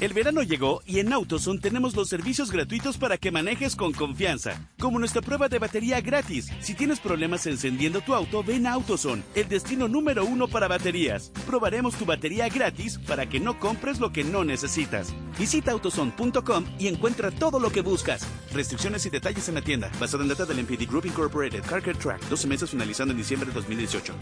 [0.00, 4.68] El verano llegó y en AutoZone tenemos los servicios gratuitos para que manejes con confianza,
[4.78, 6.50] como nuestra prueba de batería gratis.
[6.60, 11.30] Si tienes problemas encendiendo tu auto, ven a AutoZone, el destino número uno para baterías.
[11.46, 15.14] Probaremos tu batería gratis para que no compres lo que no necesitas.
[15.38, 18.26] Visita autozone.com y encuentra todo lo que buscas.
[18.52, 22.28] Restricciones y detalles en la tienda, basado en data del MPD Group Incorporated, Carker Track,
[22.28, 24.12] 12 meses finalizando en diciembre de 2018.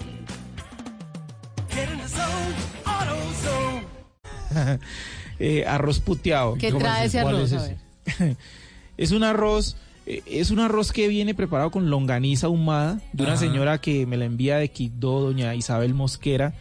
[5.44, 6.54] Eh, arroz puteado.
[6.54, 7.14] ¿Qué ¿Cómo trae es?
[7.14, 7.52] ese ¿Cuál arroz?
[7.52, 7.78] es A ese?
[8.24, 8.36] ver.
[8.98, 9.76] Es un arroz,
[10.06, 13.40] eh, es un arroz que viene preparado con longaniza ahumada de una Ajá.
[13.40, 16.52] señora que me la envía de Quibdó, doña Isabel Mosquera.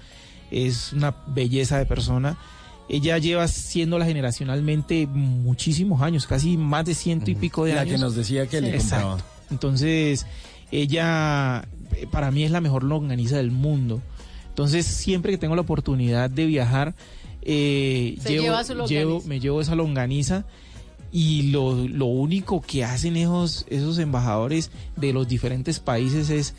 [0.49, 2.37] Es una belleza de persona.
[2.89, 7.95] Ella lleva siéndola generacionalmente muchísimos años, casi más de ciento y pico de La años.
[7.95, 9.09] que nos decía que le Exacto.
[9.09, 9.31] compraba.
[9.51, 10.25] Entonces,
[10.71, 14.01] ella eh, para mí es la mejor longaniza del mundo.
[14.49, 16.95] Entonces, siempre que tengo la oportunidad de viajar,
[17.43, 18.99] eh, Se llevo, lleva su longaniza.
[18.99, 20.45] llevo- me llevo esa longaniza
[21.11, 26.53] y lo, lo único que hacen esos, esos embajadores de los diferentes países es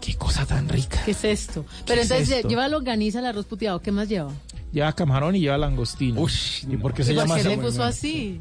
[0.00, 1.00] qué cosa tan rica.
[1.04, 1.64] ¿Qué es esto?
[1.86, 2.48] Pero es entonces esto?
[2.48, 3.80] lleva longaniza, el arroz puteado.
[3.80, 4.32] ¿Qué más lleva?
[4.72, 6.20] Lleva camarón y lleva langostino.
[6.20, 6.30] Uy,
[6.70, 7.48] ¿y por qué se ¿Y por llama qué así?
[7.50, 8.40] le puso así?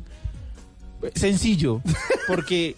[1.16, 1.82] Sencillo,
[2.28, 2.76] porque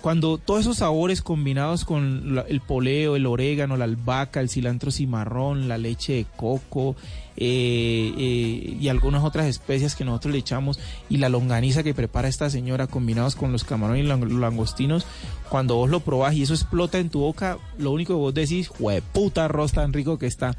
[0.00, 4.90] cuando todos esos sabores combinados con la- el poleo, el orégano, la albahaca, el cilantro
[4.90, 6.96] cimarrón, la leche de coco
[7.36, 10.78] eh, eh, y algunas otras especias que nosotros le echamos
[11.08, 15.06] y la longaniza que prepara esta señora combinados con los camarones y los langostinos,
[15.48, 18.70] cuando vos lo probás y eso explota en tu boca, lo único que vos decís,
[19.12, 20.52] puta arroz tan rico que está.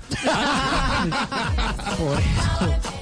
[1.97, 3.00] Por eso.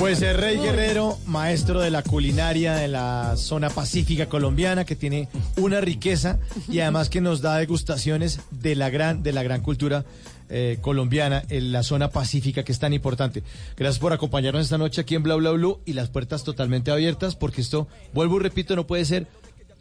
[0.00, 5.28] Pues el Rey Guerrero, maestro de la culinaria de la zona pacífica colombiana, que tiene
[5.58, 6.38] una riqueza
[6.70, 10.06] y además que nos da degustaciones de la gran, de la gran cultura
[10.48, 13.42] eh, colombiana en la zona pacífica que es tan importante.
[13.76, 17.36] Gracias por acompañarnos esta noche aquí en Bla Bla Blue y las puertas totalmente abiertas
[17.36, 19.26] porque esto, vuelvo y repito, no puede ser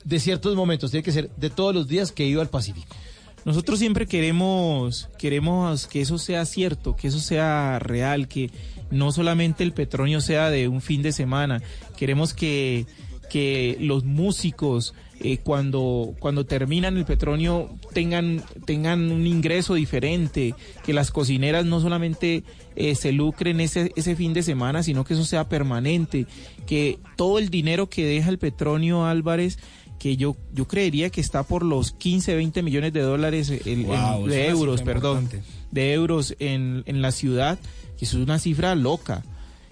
[0.03, 2.94] de ciertos momentos, tiene que ser de todos los días que he ido al Pacífico.
[3.46, 8.51] Nosotros siempre queremos, queremos que eso sea cierto, que eso sea real, que
[8.91, 11.61] no solamente el petróleo sea de un fin de semana.
[11.97, 12.85] Queremos que,
[13.29, 20.55] que los músicos eh, cuando, cuando terminan el petróleo tengan, tengan un ingreso diferente,
[20.85, 22.44] que las cocineras no solamente
[22.77, 26.25] eh, se lucren ese, ese fin de semana, sino que eso sea permanente,
[26.66, 29.59] que todo el dinero que deja el petróleo Álvarez
[30.00, 34.27] que yo, yo creería que está por los 15, 20 millones de dólares, el- Wow,
[34.27, 35.45] de euros, perdón, importante.
[35.71, 37.59] de euros en, en la ciudad,
[37.99, 39.23] que eso es una cifra loca,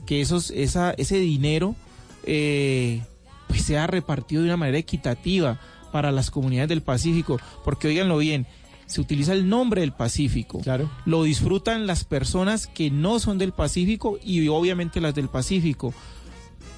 [0.05, 1.75] que esos, esa, ese dinero
[2.23, 3.01] eh,
[3.47, 5.61] pues sea repartido de una manera equitativa
[5.93, 8.45] para las comunidades del Pacífico, porque oíganlo bien,
[8.85, 10.59] se utiliza el nombre del Pacífico.
[10.59, 10.91] Claro.
[11.05, 15.93] Lo disfrutan las personas que no son del Pacífico y obviamente las del Pacífico.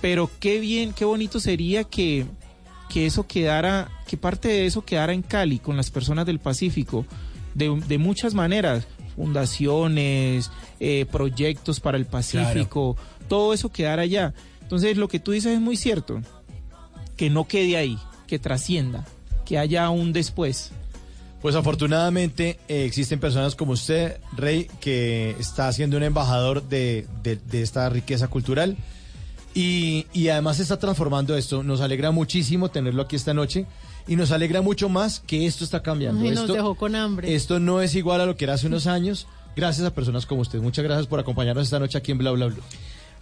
[0.01, 2.27] Pero qué bien, qué bonito sería que,
[2.89, 7.07] que eso quedara, que parte de eso quedara en Cali con las personas del Pacífico,
[7.55, 8.87] de, de muchas maneras,
[9.19, 10.49] fundaciones,
[10.79, 12.95] eh, proyectos para el Pacífico,
[13.27, 14.33] todo eso quedara allá.
[14.61, 16.21] Entonces lo que tú dices es muy cierto,
[17.17, 17.97] que no quede ahí,
[18.27, 19.05] que trascienda,
[19.45, 20.71] que haya un después.
[21.41, 27.35] Pues afortunadamente eh, existen personas como usted, Rey, que está siendo un embajador de, de-
[27.37, 28.77] de esta riqueza cultural
[29.53, 31.63] y, y además se está transformando esto.
[31.63, 33.65] Nos alegra muchísimo tenerlo aquí esta noche
[34.07, 36.21] y nos alegra mucho más que esto está cambiando.
[36.23, 37.33] Ay, nos esto, dejó con hambre.
[37.35, 39.27] esto no es igual a lo que era hace unos años.
[39.55, 40.59] Gracias a personas como usted.
[40.59, 42.57] Muchas gracias por acompañarnos esta noche aquí en Bla Bla Bla.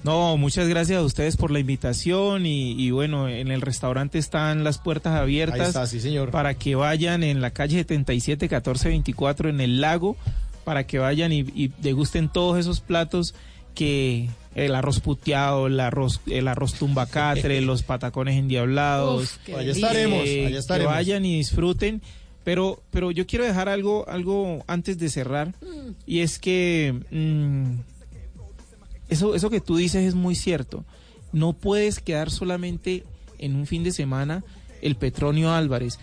[0.04, 4.64] No, muchas gracias a ustedes por la invitación y, y bueno, en el restaurante están
[4.64, 6.30] las puertas abiertas Ahí está, sí, señor.
[6.30, 10.16] para que vayan en la calle 77 1424 en el lago,
[10.64, 13.34] para que vayan y, y degusten todos esos platos
[13.78, 19.38] que el arroz puteado, el arroz, el arroz tumbacatre, los patacones endiablados.
[19.48, 20.94] Uf, Allá estaremos, eh, allá que estaremos.
[20.94, 22.02] vayan y disfruten.
[22.44, 25.54] Pero, pero yo quiero dejar algo, algo antes de cerrar.
[26.08, 27.82] Y es que mm,
[29.10, 30.84] eso, eso que tú dices es muy cierto.
[31.32, 33.04] No puedes quedar solamente
[33.38, 34.44] en un fin de semana
[34.82, 36.00] el Petronio Álvarez,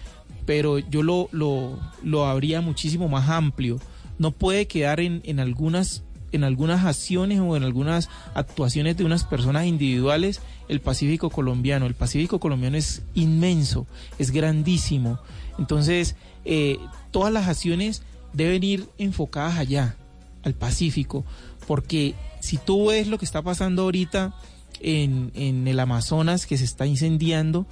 [0.46, 3.80] pero yo lo, lo, lo habría muchísimo más amplio.
[4.18, 9.24] No puede quedar en, en algunas en algunas acciones o en algunas actuaciones de unas
[9.24, 11.86] personas individuales el Pacífico colombiano.
[11.86, 13.86] El Pacífico colombiano es inmenso,
[14.18, 15.18] es grandísimo.
[15.58, 16.78] Entonces, eh,
[17.10, 18.02] todas las acciones
[18.32, 19.96] deben ir enfocadas allá,
[20.42, 21.24] al Pacífico,
[21.66, 24.34] porque si tú ves lo que está pasando ahorita
[24.80, 27.66] en, en el Amazonas, que se está incendiando,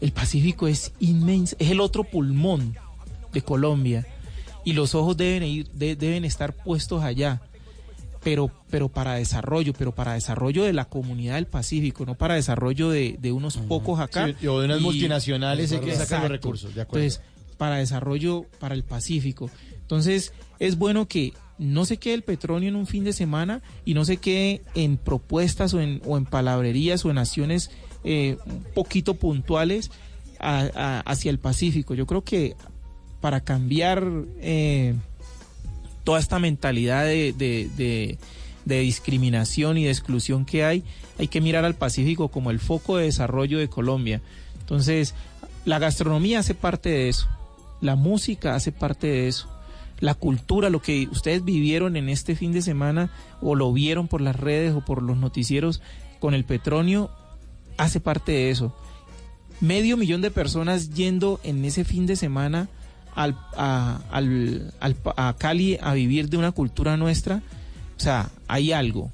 [0.00, 2.76] el Pacífico es inmenso, es el otro pulmón
[3.32, 4.06] de Colombia
[4.64, 7.40] y los ojos deben, ir, de- deben estar puestos allá
[8.24, 12.88] pero, pero para desarrollo, pero para desarrollo de la comunidad del Pacífico, no para desarrollo
[12.90, 14.34] de, de unos pocos acá.
[14.40, 17.04] Sí, o de unas Y- multinacionales hay que sacar los recursos, de acuerdo.
[17.04, 17.22] Entonces,
[17.58, 19.50] para desarrollo para el Pacífico.
[19.82, 23.94] Entonces, es bueno que no se quede el petróleo en un fin de semana y
[23.94, 27.70] no se quede en propuestas o en, o en palabrerías o en acciones
[28.02, 29.90] eh, un poquito puntuales
[30.40, 31.94] a- a- hacia el Pacífico.
[31.94, 32.56] Yo creo que
[33.20, 34.04] para cambiar
[34.40, 34.94] eh,
[36.04, 38.18] toda esta mentalidad de, de- de-
[38.64, 40.84] de discriminación y de exclusión que hay,
[41.18, 44.22] hay que mirar al Pacífico como el foco de desarrollo de Colombia.
[44.60, 45.14] Entonces,
[45.66, 47.28] la gastronomía hace parte de eso,
[47.82, 49.48] la música hace parte de eso,
[50.00, 53.10] la cultura, lo que ustedes vivieron en este fin de semana
[53.42, 55.82] o lo vieron por las redes o por los noticieros
[56.18, 57.10] con el petróleo,
[57.76, 58.74] hace parte de eso.
[59.60, 62.68] Medio millón de personas yendo en ese fin de semana
[63.14, 67.42] al, a, al- al- a Cali a vivir de una cultura nuestra,
[67.96, 69.10] o sea, hay algo.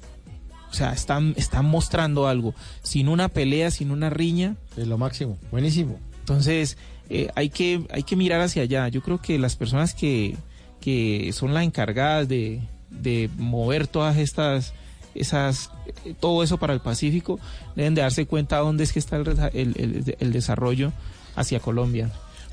[0.69, 2.55] O sea, están, están mostrando algo.
[2.81, 4.55] Sin una pelea, sin una riña.
[4.77, 5.37] Es lo máximo.
[5.51, 5.99] Buenísimo.
[6.21, 6.77] Entonces,
[7.09, 8.87] eh, hay, que, hay que mirar hacia allá.
[8.87, 10.37] Yo creo que las personas que,
[10.79, 14.73] que son las encargadas de, de mover todas estas,
[15.13, 15.71] esas,
[16.05, 17.37] eh, todo eso para el Pacífico,
[17.75, 20.93] deben de darse cuenta dónde es que está el, el- el desarrollo
[21.35, 22.09] hacia Colombia.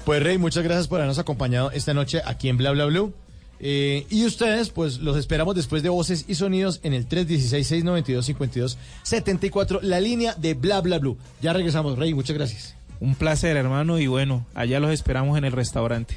[0.09, 3.13] Pues Rey, muchas gracias por habernos acompañado esta noche aquí en Bla Bla Blue.
[3.61, 10.01] Eh, y ustedes, pues los esperamos después de voces y sonidos en el 316-692-5274, la
[10.01, 11.19] línea de Bla Bla Blue.
[11.43, 12.75] Ya regresamos, Rey, muchas gracias.
[13.01, 16.17] Un placer, hermano, y bueno, allá los esperamos en el restaurante.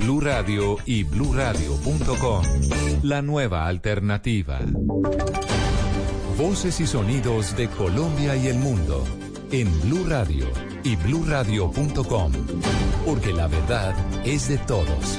[0.00, 2.42] Blue Radio y bluradio.com.
[3.02, 4.58] La nueva alternativa.
[6.38, 9.04] Voces y sonidos de Colombia y el mundo
[9.52, 10.46] en Blue Radio
[10.84, 12.32] y bluradio.com,
[13.04, 13.94] porque la verdad
[14.24, 15.18] es de todos.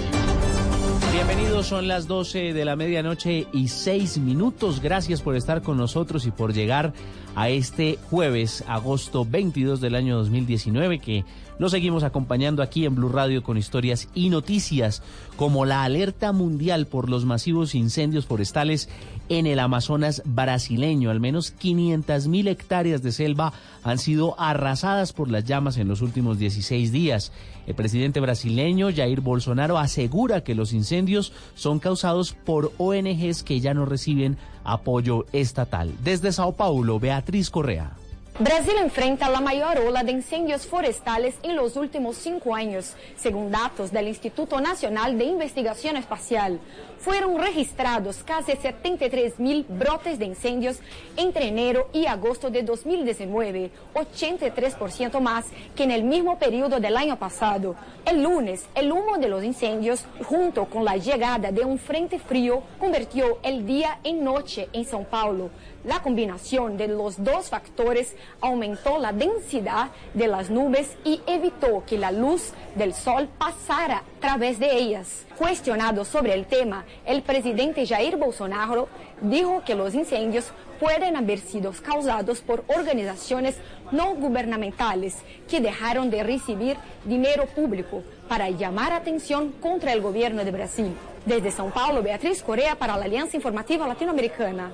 [1.14, 4.82] Bienvenidos, son las 12 de la medianoche y 6 minutos.
[4.82, 6.94] Gracias por estar con nosotros y por llegar
[7.36, 11.26] a este jueves, agosto 22 del año 2019, que
[11.62, 15.04] lo seguimos acompañando aquí en Blue Radio con historias y noticias
[15.36, 18.90] como la alerta mundial por los masivos incendios forestales
[19.30, 21.12] en el Amazonas brasileño.
[21.12, 26.02] Al menos 500 mil hectáreas de selva han sido arrasadas por las llamas en los
[26.02, 27.32] últimos 16 días.
[27.68, 33.76] El presidente brasileño Jair Bolsonaro asegura que los incendios son causados por ONGs que ya
[33.76, 35.94] no reciben apoyo estatal.
[36.04, 38.01] Desde Sao Paulo, Beatriz Correa.
[38.40, 43.92] Brasil enfrenta la mayor ola de incendios forestales en los últimos cinco años, según datos
[43.92, 46.60] del Instituto Nacional de Investigación Espacial.
[47.02, 50.78] Fueron registrados casi 73 mil brotes de incendios
[51.18, 57.18] entre enero y agosto de 2019, 83% más que en el mismo periodo del año
[57.18, 57.76] pasado.
[58.06, 62.62] El lunes, el humo de los incendios, junto con la llegada de un frente frío,
[62.80, 65.50] convirtió el día en noche en São Paulo.
[65.84, 71.98] La combinación de los dos factores aumentó la densidad de las nubes y evitó que
[71.98, 75.26] la luz del sol pasara a través de ellas.
[75.42, 78.88] Cuestionado sobre el tema, el presidente Jair Bolsonaro
[79.22, 83.58] dijo que los incendios pueden haber sido causados por organizaciones
[83.92, 85.18] no gubernamentales
[85.50, 90.96] que dejaron de recibir dinero público para llamar atención contra el gobierno de Brasil.
[91.26, 94.72] Desde São Paulo, Beatriz Correa para la Alianza Informativa Latinoamericana.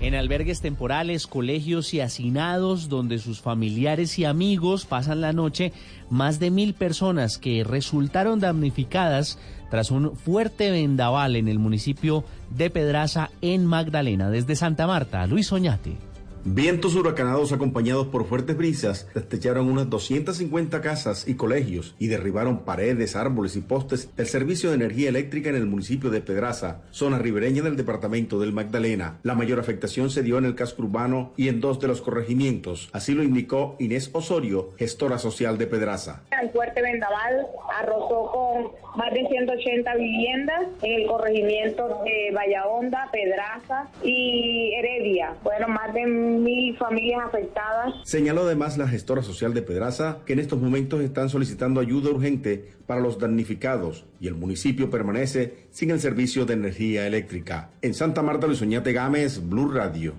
[0.00, 5.74] En albergues temporales, colegios y hacinados donde sus familiares y amigos pasan la noche,
[6.08, 9.38] más de mil personas que resultaron damnificadas
[9.70, 14.30] tras un fuerte vendaval en el municipio de Pedraza en Magdalena.
[14.30, 16.09] Desde Santa Marta, Luis Oñate.
[16.42, 23.14] Vientos huracanados acompañados por fuertes brisas destecharon unas 250 casas y colegios y derribaron paredes,
[23.14, 27.62] árboles y postes del servicio de energía eléctrica en el municipio de Pedraza, zona ribereña
[27.62, 29.18] del departamento del Magdalena.
[29.22, 32.88] La mayor afectación se dio en el casco urbano y en dos de los corregimientos.
[32.94, 36.22] Así lo indicó Inés Osorio, gestora social de Pedraza.
[36.40, 42.30] El fuerte vendaval arrasó con más de 180 viviendas en el corregimiento de
[42.66, 45.34] Honda, Pedraza y Heredia.
[45.42, 46.06] Fueron más de
[46.38, 47.94] mil familias afectadas.
[48.04, 52.70] Señaló además la gestora social de Pedraza que en estos momentos están solicitando ayuda urgente
[52.86, 57.70] para los damnificados y el municipio permanece sin el servicio de energía eléctrica.
[57.82, 60.14] En Santa Marta, Luis Oñate Gámez, Blue Radio.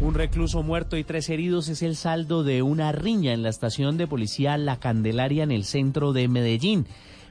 [0.00, 3.98] Un recluso muerto y tres heridos es el saldo de una riña en la estación
[3.98, 6.86] de policía La Candelaria en el centro de Medellín.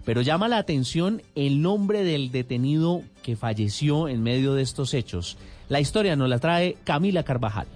[0.05, 5.37] Pero llama la atención el nombre del detenido que falleció en medio de estos hechos.
[5.67, 7.67] La historia nos la trae Camila Carvajal.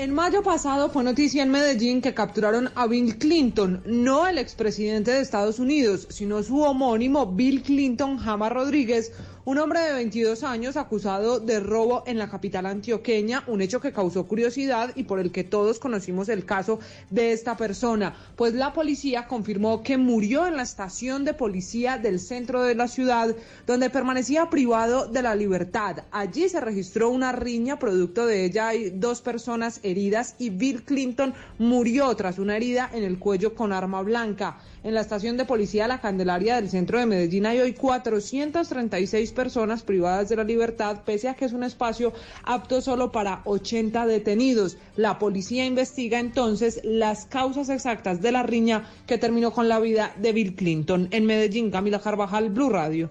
[0.00, 5.10] En mayo pasado fue noticia en Medellín que capturaron a Bill Clinton, no el expresidente
[5.10, 9.12] de Estados Unidos, sino su homónimo Bill Clinton Jama Rodríguez,
[9.44, 13.92] un hombre de 22 años acusado de robo en la capital antioqueña, un hecho que
[13.92, 16.78] causó curiosidad y por el que todos conocimos el caso
[17.10, 22.20] de esta persona, pues la policía confirmó que murió en la estación de policía del
[22.20, 23.34] centro de la ciudad,
[23.66, 26.04] donde permanecía privado de la libertad.
[26.10, 31.34] Allí se registró una riña, producto de ella hay dos personas heridas y Bill Clinton
[31.58, 34.58] murió tras una herida en el cuello con arma blanca.
[34.82, 39.82] En la estación de policía La Candelaria del centro de Medellín hay hoy 436 personas
[39.82, 44.78] privadas de la libertad, pese a que es un espacio apto solo para 80 detenidos.
[44.96, 50.14] La policía investiga entonces las causas exactas de la riña que terminó con la vida
[50.16, 51.08] de Bill Clinton.
[51.10, 53.10] En Medellín, Camila Carvajal, Blue Radio.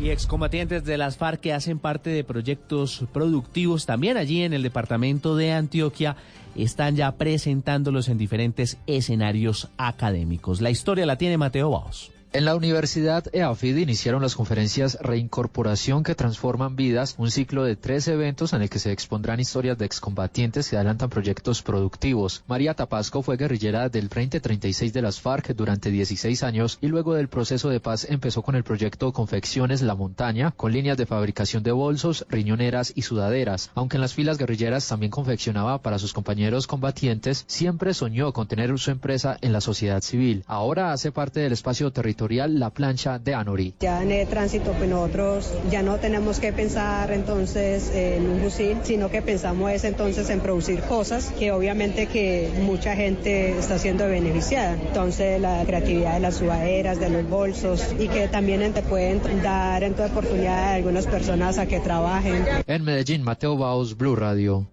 [0.00, 4.62] Y excombatientes de las FARC que hacen parte de proyectos productivos también allí en el
[4.62, 6.16] departamento de Antioquia
[6.56, 10.60] están ya presentándolos en diferentes escenarios académicos.
[10.60, 12.10] La historia la tiene Mateo Baos.
[12.34, 18.08] En la Universidad EAFID iniciaron las conferencias Reincorporación que transforman vidas, un ciclo de tres
[18.08, 22.42] eventos en el que se expondrán historias de excombatientes que adelantan proyectos productivos.
[22.46, 27.12] María Tapasco fue guerrillera del Frente 36 de las FARC durante 16 años y luego
[27.12, 31.62] del proceso de paz empezó con el proyecto Confecciones La Montaña, con líneas de fabricación
[31.62, 33.70] de bolsos, riñoneras y sudaderas.
[33.74, 38.78] Aunque en las filas guerrilleras también confeccionaba para sus compañeros combatientes, siempre soñó con tener
[38.78, 40.44] su empresa en la sociedad civil.
[40.46, 43.74] Ahora hace parte del espacio territorial La Plancha de Anori.
[43.80, 48.78] Ya en el tránsito, pues nosotros ya no tenemos que pensar entonces en un fusil,
[48.84, 54.06] sino que pensamos es entonces en producir cosas que obviamente que mucha gente está siendo
[54.06, 54.74] beneficiada.
[54.74, 59.82] Entonces la creatividad de las sudaderas, de los bolsos y que también te pueden dar
[59.82, 62.44] en tu oportunidad a algunas personas a que trabajen.
[62.66, 64.68] En Medellín, Mateo Baus, Blue Radio.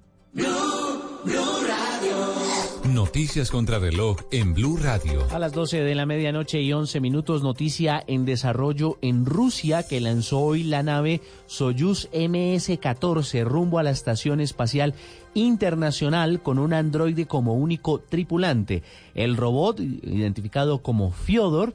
[2.99, 5.25] Noticias contra reloj en Blue Radio.
[5.31, 10.01] A las 12 de la medianoche y 11 minutos, noticia en desarrollo en Rusia que
[10.01, 14.95] lanzó hoy la nave Soyuz MS-14 rumbo a la Estación Espacial
[15.33, 18.83] Internacional con un androide como único tripulante.
[19.15, 21.73] El robot, identificado como Fyodor,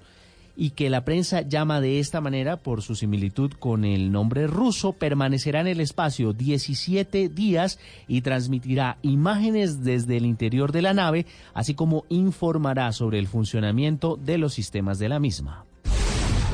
[0.56, 4.92] y que la prensa llama de esta manera por su similitud con el nombre ruso,
[4.92, 11.26] permanecerá en el espacio 17 días y transmitirá imágenes desde el interior de la nave,
[11.54, 15.64] así como informará sobre el funcionamiento de los sistemas de la misma.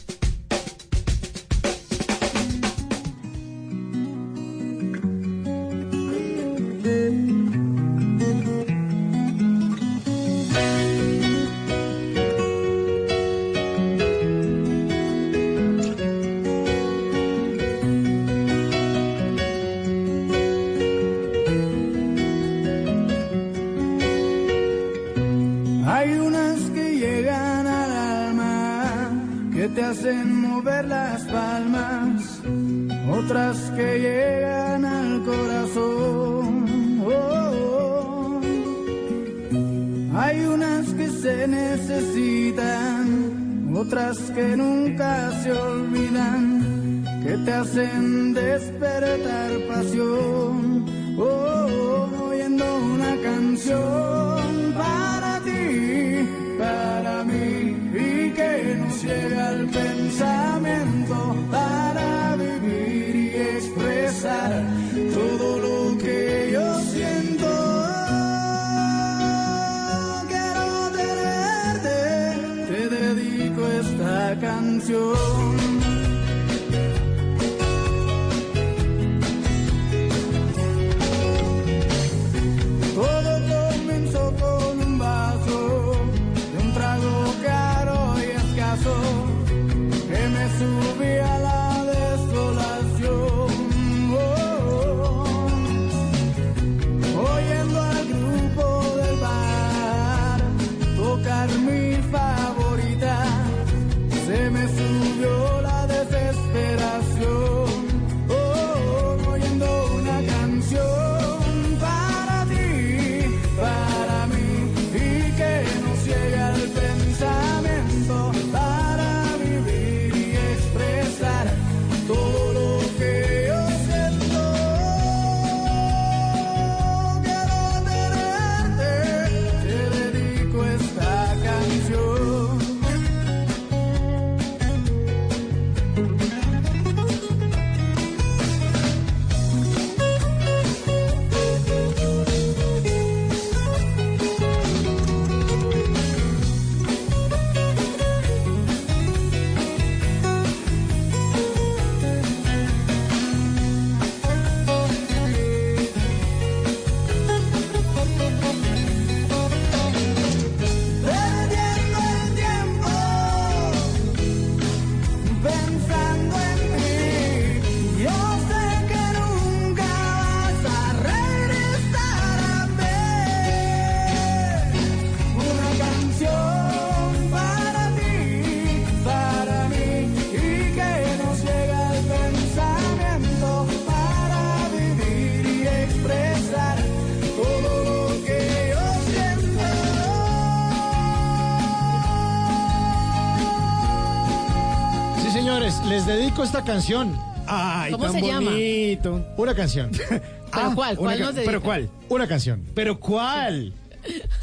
[196.43, 197.17] Esta canción.
[197.47, 198.51] Ay, ¿Cómo tan se llama?
[198.51, 199.25] bonito.
[199.37, 199.91] Una canción.
[200.53, 200.97] ¿Pero cuál?
[200.97, 201.45] ¿Cuál una ca- dedica?
[201.51, 201.89] ¿Pero cuál?
[202.09, 202.63] Una canción.
[202.75, 203.73] ¿Pero cuál?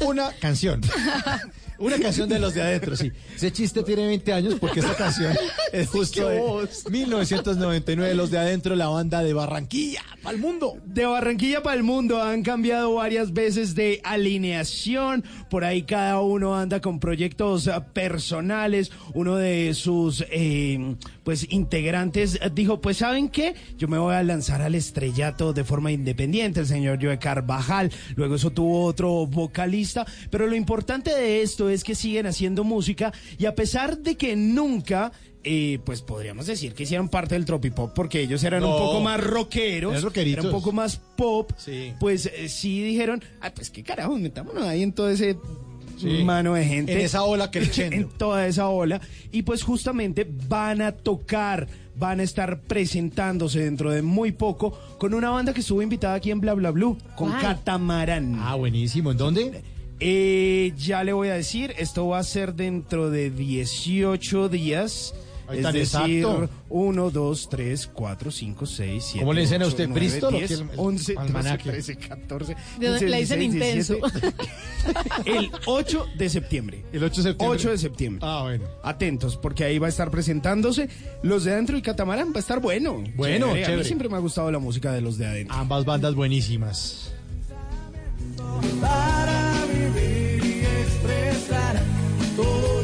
[0.01, 0.81] Una canción.
[1.79, 3.11] Una canción de los de adentro, sí.
[3.35, 5.35] Ese chiste tiene 20 años porque esta canción
[5.73, 6.83] es justo de voz.
[6.91, 10.77] 1999, los de adentro, la banda de Barranquilla, el mundo.
[10.85, 15.23] De Barranquilla para el mundo han cambiado varias veces de alineación.
[15.49, 18.91] Por ahí cada uno anda con proyectos eh, personales.
[19.13, 23.55] Uno de sus eh, pues integrantes dijo, pues ¿saben qué?
[23.77, 27.91] Yo me voy a lanzar al estrellato de forma independiente, el señor Joe Carvajal.
[28.15, 30.05] Luego eso tuvo otro vocalista.
[30.29, 34.35] Pero lo importante de esto es que siguen haciendo música y a pesar de que
[34.35, 35.11] nunca...
[35.43, 38.75] eh, pues podríamos decir que hicieron parte del tropipop porque ellos eran No.
[38.75, 41.93] un poco más rockeros, Eran un poco más pop, Sí.
[41.99, 45.37] pues eh, sí dijeron, ah, pues qué carajo, metámonos ahí en todo ese
[45.97, 46.23] Sí.
[46.23, 46.93] mano de gente.
[46.93, 47.95] En esa ola creciendo.
[47.95, 48.99] en toda esa ola.
[49.31, 55.13] Y pues justamente van a tocar, van a estar presentándose dentro de muy poco con
[55.13, 57.41] una banda que estuvo invitada aquí en Bla Bla Blue, con ¿Cuál?
[57.41, 58.35] Catamarán.
[58.39, 59.11] Ah, buenísimo.
[59.11, 59.61] ¿En dónde?
[59.99, 65.13] Eh, ya le voy a decir, esto va a ser dentro de 18 días.
[65.51, 66.49] Ahí es tan decir, exacto.
[66.69, 69.19] 1, 2, 3, 4, 5, 6, 7.
[69.19, 70.47] ¿Cómo le dicen a usted, Bristol o qué?
[70.47, 71.69] 10, 11, 12, Almanaque.
[71.71, 72.55] 13, 14.
[72.79, 73.95] De donde 15, le dicen 16, intenso.
[73.95, 74.35] 17.
[75.25, 76.85] El 8 de septiembre.
[76.91, 77.57] El 8 de septiembre.
[77.57, 78.21] 8 de septiembre.
[78.23, 78.65] Ah, bueno.
[78.83, 80.89] Atentos, porque ahí va a estar presentándose
[81.23, 82.29] los de adentro y Catamarán.
[82.31, 83.03] Va a estar bueno.
[83.15, 85.55] Bueno, A mí siempre me ha gustado la música de los de adentro.
[85.55, 87.11] Ambas bandas buenísimas.
[88.79, 91.81] para vivir y expresar
[92.35, 92.80] todo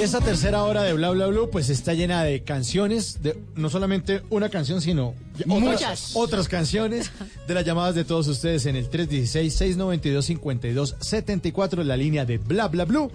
[0.00, 3.68] Y esta tercera hora de Bla Bla Blue pues está llena de canciones, de no
[3.68, 5.74] solamente una canción, sino Muchas.
[5.74, 7.10] otras, otras canciones
[7.46, 13.12] de las llamadas de todos ustedes en el 316-692-5274, la línea de Bla Bla Blue,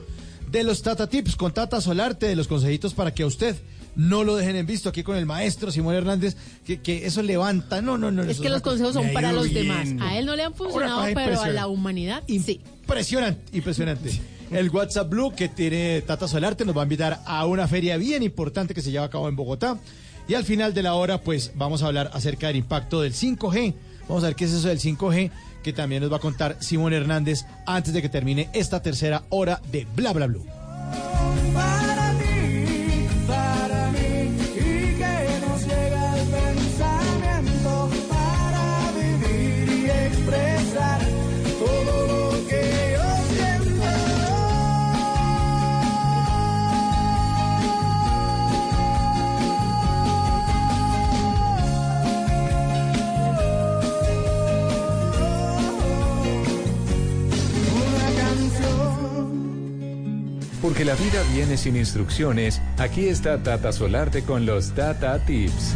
[0.52, 3.56] de los Tata Tips con Tata Solarte, de los consejitos para que a usted
[3.96, 7.82] no lo dejen en visto aquí con el maestro Simón Hernández, que, que eso levanta,
[7.82, 8.22] no, no, no.
[8.26, 9.70] Es que los consejos son para los bien.
[9.70, 9.88] demás.
[10.08, 12.62] A él no le han funcionado, pero a la humanidad sí.
[12.84, 14.35] Impresionante, impresionante.
[14.56, 18.24] El WhatsApp Blue que tiene Tata Solarte nos va a invitar a una feria bien
[18.24, 19.78] importante que se lleva a cabo en Bogotá.
[20.30, 23.74] Y al final de la hora, pues vamos a hablar acerca del impacto del 5G.
[24.08, 25.30] Vamos a ver qué es eso del 5G,
[25.62, 29.62] que también nos va a contar Simón Hernández antes de que termine esta tercera hora
[29.74, 30.55] de Bla Bla Blue.
[60.76, 65.74] Porque la vida viene sin instrucciones, aquí está Tata Solarte con los Tata Tips.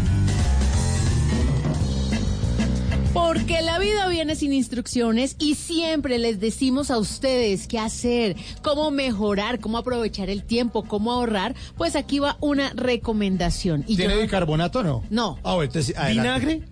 [3.13, 8.91] Porque la vida viene sin instrucciones y siempre les decimos a ustedes qué hacer, cómo
[8.91, 11.55] mejorar, cómo aprovechar el tiempo, cómo ahorrar.
[11.77, 13.85] Pues aquí va una recomendación.
[13.87, 15.03] Y ¿Tiene yo- bicarbonato o no?
[15.09, 15.39] No.
[15.45, 15.95] Ah, entonces.
[16.09, 16.63] ¿Vinagre?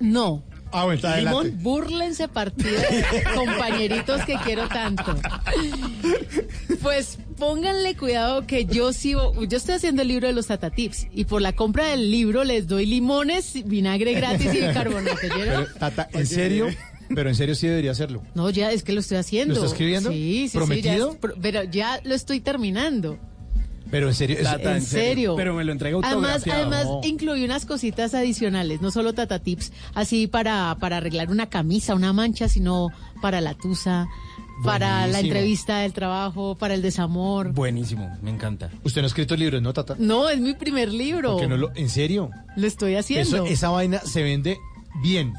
[0.00, 0.42] No.
[0.76, 1.52] Ah, bueno, está adelante.
[1.60, 2.80] Búrlense partido,
[3.34, 5.16] compañeritos que quiero tanto.
[6.82, 11.06] Pues pónganle cuidado que yo sigo, yo estoy haciendo el libro de los Tata Tips
[11.12, 15.16] y por la compra del libro les doy limones, vinagre gratis y bicarbonato.
[15.32, 15.64] ¿oyeron?
[15.64, 16.68] Pero, Tata, ¿en serio?
[17.14, 18.22] Pero en serio sí debería hacerlo.
[18.34, 19.54] No, ya es que lo estoy haciendo.
[19.54, 20.10] ¿Lo está escribiendo?
[20.10, 20.56] Sí, sí, sí.
[20.58, 21.08] ¿Prometido?
[21.08, 23.18] ya es- pro- pero ya lo estoy terminando.
[23.94, 24.38] Pero en serio.
[24.42, 25.36] Tata, en serio.
[25.36, 27.00] Pero me lo entrega Además, además No.
[27.04, 32.12] incluí unas cositas adicionales, no solo Tata Tips, así para, para arreglar una camisa, una
[32.12, 32.88] mancha, sino
[33.22, 34.08] para la tusa,
[34.64, 37.52] para la entrevista del trabajo, para el desamor.
[37.52, 38.68] Buenísimo, me encanta.
[38.82, 39.94] Usted no ha escrito libros, ¿no, Tata?
[39.96, 41.34] No, es mi primer libro.
[41.34, 42.30] Porque no lo, ¿En serio?
[42.56, 43.44] Lo estoy haciendo.
[43.44, 44.58] Eso, esa vaina se vende
[45.04, 45.34] bien.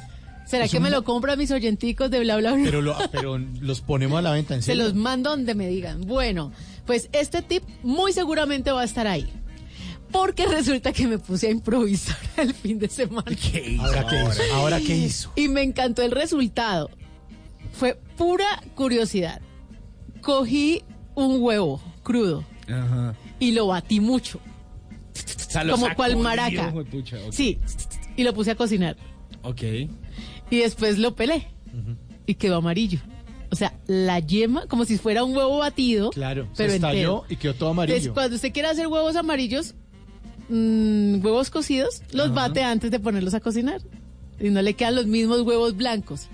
[0.45, 2.63] ¿Será es que un me lo compran mis oyenticos de bla bla bla?
[2.63, 4.83] Pero, lo, pero los ponemos a la venta, ¿en Se serio?
[4.83, 6.01] los mando donde me digan.
[6.05, 6.51] Bueno,
[6.85, 9.27] pues este tip muy seguramente va a estar ahí.
[10.11, 13.23] Porque resulta que me puse a improvisar el fin de semana.
[13.79, 14.41] ¿Ahora qué hizo?
[14.53, 15.31] ¿Ahora qué hizo?
[15.35, 16.89] Y me encantó el resultado.
[17.73, 19.41] Fue pura curiosidad.
[20.21, 20.83] Cogí
[21.15, 23.15] un huevo crudo Ajá.
[23.39, 24.39] y lo batí mucho.
[24.39, 26.73] O sea, lo Como sacudió, cual maraca.
[27.31, 27.59] Sí,
[28.15, 28.95] y lo puse a cocinar.
[29.43, 29.61] Ok.
[30.49, 31.47] Y después lo pelé.
[32.25, 32.99] Y quedó amarillo.
[33.51, 36.09] O sea, la yema, como si fuera un huevo batido.
[36.11, 37.25] Claro, pero se estalló entero.
[37.29, 38.13] y quedó todo Entonces, amarillo.
[38.13, 39.75] cuando usted quiera hacer huevos amarillos,
[40.49, 43.81] mm, huevos cocidos, los bate antes de ponerlos a cocinar.
[44.39, 46.27] Y no le quedan los mismos huevos blancos.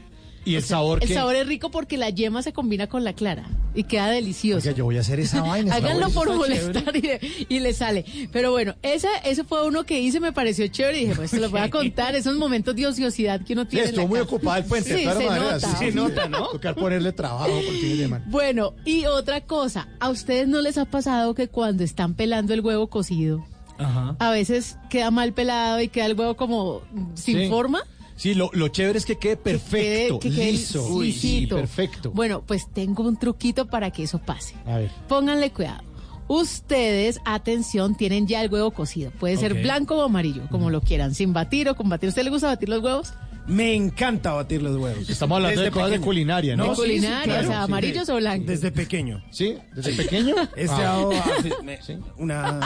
[0.43, 1.13] ¿Y el sabor El qué?
[1.13, 4.67] sabor es rico porque la yema se combina con la clara y queda delicioso.
[4.67, 5.75] Oiga, yo voy a hacer esa vaina.
[5.75, 8.04] Háganlo por molestar y, le- y le sale.
[8.32, 11.39] Pero bueno, ese, ese fue uno que hice, me pareció chévere y dije, pues se
[11.39, 13.86] lo voy a contar, esos momentos de ociosidad que uno tiene.
[13.89, 14.30] estuvo muy casa.
[14.36, 15.62] ocupado el puente, Sí, se maneras.
[15.63, 15.75] nota.
[15.77, 16.47] Sí, Se nota, ¿no?
[16.47, 18.21] Tocar ponerle trabajo por.
[18.32, 22.62] Bueno, y otra cosa, ¿a ustedes no les ha pasado que cuando están pelando el
[22.62, 23.45] huevo cocido,
[23.77, 24.15] Ajá.
[24.19, 26.82] a veces queda mal pelado y queda el huevo como
[27.13, 27.47] sin Sí.
[27.47, 27.84] forma?
[28.22, 30.88] Sí, lo, lo chévere es que quede perfecto, Que quede- que quede liso.
[30.90, 32.12] Uy, sí, perfecto.
[32.12, 34.54] Bueno, pues tengo un truquito para que eso pase.
[34.68, 34.92] A ver.
[35.08, 35.82] Pónganle cuidado.
[36.28, 39.10] Ustedes, atención, tienen ya el huevo cocido.
[39.20, 42.08] Puede ser blanco o amarillo, como lo quieran, sin batir o con batir.
[42.08, 43.12] ¿A usted le gusta batir los huevos?
[43.48, 45.10] Me encanta batir los huevos.
[45.10, 46.70] Estamos hablando Desde de cosas de culinaria, ¿no?
[46.70, 47.64] De culinaria, sí, claro, o sea, sí.
[47.72, 48.46] amarillos o blancos.
[48.48, 49.24] Desde pequeño.
[49.32, 49.58] ¿Sí?
[49.76, 50.36] ¿Desde pequeño?
[50.56, 51.06] He Ah.
[51.64, 51.80] me-
[52.18, 52.60] una,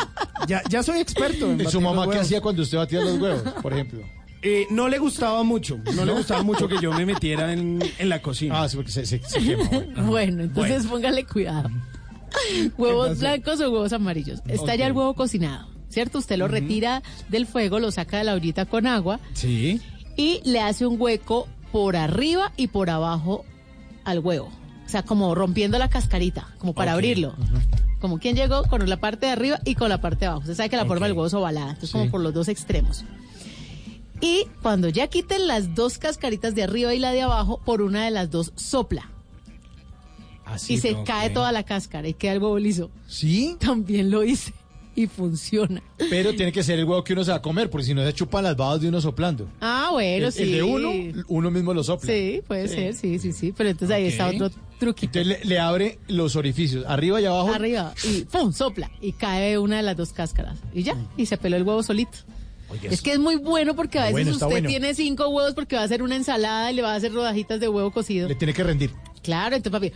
[0.49, 2.99] ya, ya soy experto en ¿Y batir su mamá los qué hacía cuando usted batía
[3.01, 4.01] los huevos, por ejemplo?
[4.47, 8.09] Eh, no le gustaba mucho, no le gustaba mucho que yo me metiera en, en
[8.09, 8.61] la cocina.
[8.61, 9.63] Ah, sí, porque se, se, se quema.
[9.69, 10.03] bueno.
[10.05, 11.69] Bueno, entonces póngale cuidado.
[12.77, 14.41] Huevos Entonces- blancos o huevos amarillos.
[14.47, 16.19] Está ya el huevo cocinado, ¿cierto?
[16.19, 19.81] Usted lo retira del fuego, lo saca de la ollita con agua Sí.
[20.17, 23.45] y le hace un hueco por arriba y por abajo
[24.03, 24.51] al huevo.
[24.85, 27.35] O sea, como rompiendo la cascarita, como para abrirlo.
[27.99, 30.41] Como quien llegó con la parte de arriba y con la parte de abajo.
[30.41, 33.03] Usted sabe que la forma del huevo es ovalada, entonces como por los dos extremos.
[34.25, 38.05] Y cuando ya quiten las dos cascaritas de arriba y la de abajo, por una
[38.05, 39.11] de las dos sopla.
[40.67, 42.89] y se cae toda la cáscara y queda el huevo liso.
[43.07, 43.55] ¿Sí?
[43.59, 44.51] También lo hice
[44.95, 45.83] y funciona.
[46.09, 48.03] Pero tiene que ser el huevo que uno se va a comer, porque si no
[48.03, 49.47] se chupan las babas de uno soplando.
[49.61, 50.41] Ah, bueno, el, sí.
[50.41, 52.11] el de uno, uno mismo lo sopla.
[52.11, 53.53] Sí, puede ser, sí, sí, sí.
[53.55, 55.19] Pero entonces ahí está otro truquito.
[55.19, 57.53] Entonces le, le abre los orificios, arriba y abajo.
[57.53, 58.51] Arriba y ¡pum!
[58.51, 60.57] sopla y cae una de las dos cáscaras.
[60.73, 62.17] Y ya, y se peló el huevo solito.
[62.83, 64.69] Es que es muy bueno porque a veces bueno, usted bueno.
[64.69, 67.59] tiene cinco huevos porque va a hacer una ensalada y le va a hacer rodajitas
[67.59, 68.27] de huevo cocido.
[68.27, 68.91] Le tiene que rendir.
[69.23, 69.93] Claro, entonces papi,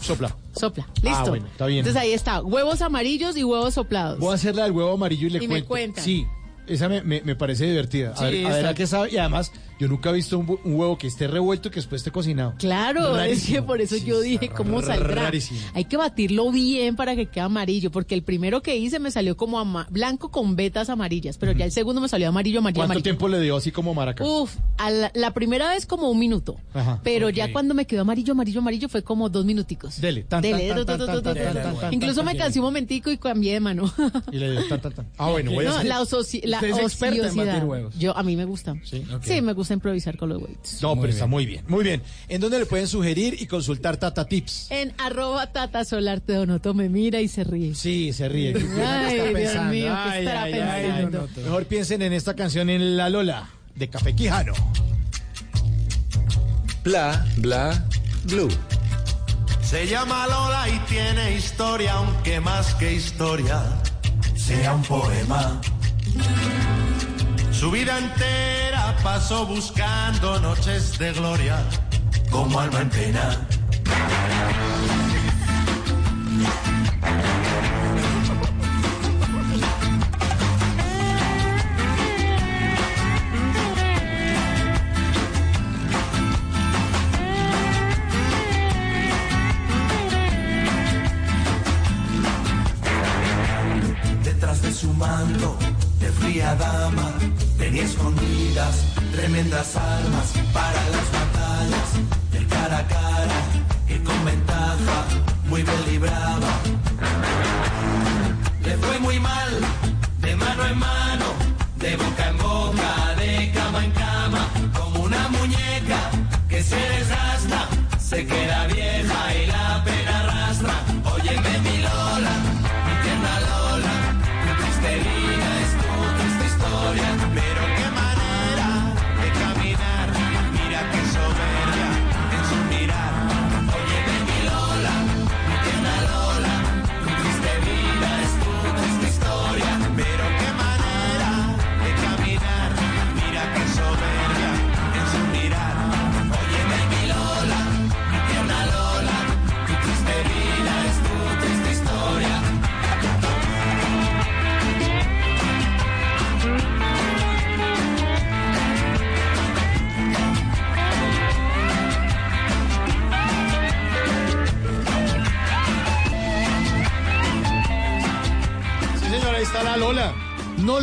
[0.00, 0.34] Sopla.
[0.54, 0.86] sopla.
[1.02, 1.10] Listo.
[1.18, 1.78] Ah, bueno, está bien.
[1.80, 4.18] Entonces ahí está, huevos amarillos y huevos soplados.
[4.18, 5.68] Voy a hacer la del huevo amarillo y le Y me cuento.
[5.68, 6.04] cuentan.
[6.04, 6.26] Sí,
[6.66, 8.12] esa me, me- me parece divertida.
[8.12, 9.10] A Sí, ver, a ver a qué sabe.
[9.12, 12.12] Y además, yo nunca he visto un, huevo que esté revuelto y que después esté
[12.12, 12.54] cocinado.
[12.56, 15.24] Claro, es que por eso yo dije, ¿cómo saldrá?
[15.24, 15.58] rarísimo.
[15.74, 19.36] Hay que batirlo bien para que quede amarillo, porque el primero que hice me salió
[19.36, 22.92] como ama- blanco con vetas amarillas, pero ya el segundo me salió amarillo, amarillo, ¿Cuánto
[22.92, 23.02] amarillo.
[23.02, 24.24] tiempo le dio así como maraca?
[24.24, 28.02] Uf, a la, la primera vez como un minuto, Ajá, pero ya cuando me quedó
[28.02, 30.00] amarillo, amarillo, amarillo fue como dos minuticos.
[30.00, 30.72] Dele, tan, Dele,
[31.90, 33.92] Incluso me cansé un momentico y cambié de mano.
[34.30, 35.06] Y le dio tan, tan, tan.
[35.18, 35.86] Ah, bueno, voy a No, hacer.
[35.88, 36.60] la, ociosidad.
[37.98, 38.76] Yo, a mí me gusta.
[38.84, 40.56] Sí, me gusta improvisar con los huevos.
[40.82, 41.64] No, pero está muy bien.
[41.68, 42.02] Muy bien.
[42.28, 44.66] ¿En dónde le pueden sugerir y consultar Tata Tips?
[44.70, 47.74] En arroba Tata Solarte Donoto me mira y se ríe.
[47.74, 48.48] Sí, se ríe.
[48.48, 49.72] Ay, ¿Qué está Dios pensando?
[49.72, 51.18] mío, ¿qué Ay, estará ay, ay, pensando?
[51.20, 51.40] Donoto.
[51.42, 54.52] Mejor piensen en esta canción en La Lola, de Café Quijano.
[56.84, 57.86] Bla, bla,
[58.24, 58.48] blue.
[59.62, 63.62] Se llama Lola y tiene historia, aunque más que historia
[64.34, 65.60] sea un poema.
[67.52, 71.62] Su vida entera pasó buscando noches de gloria
[72.30, 73.38] como alma en pena.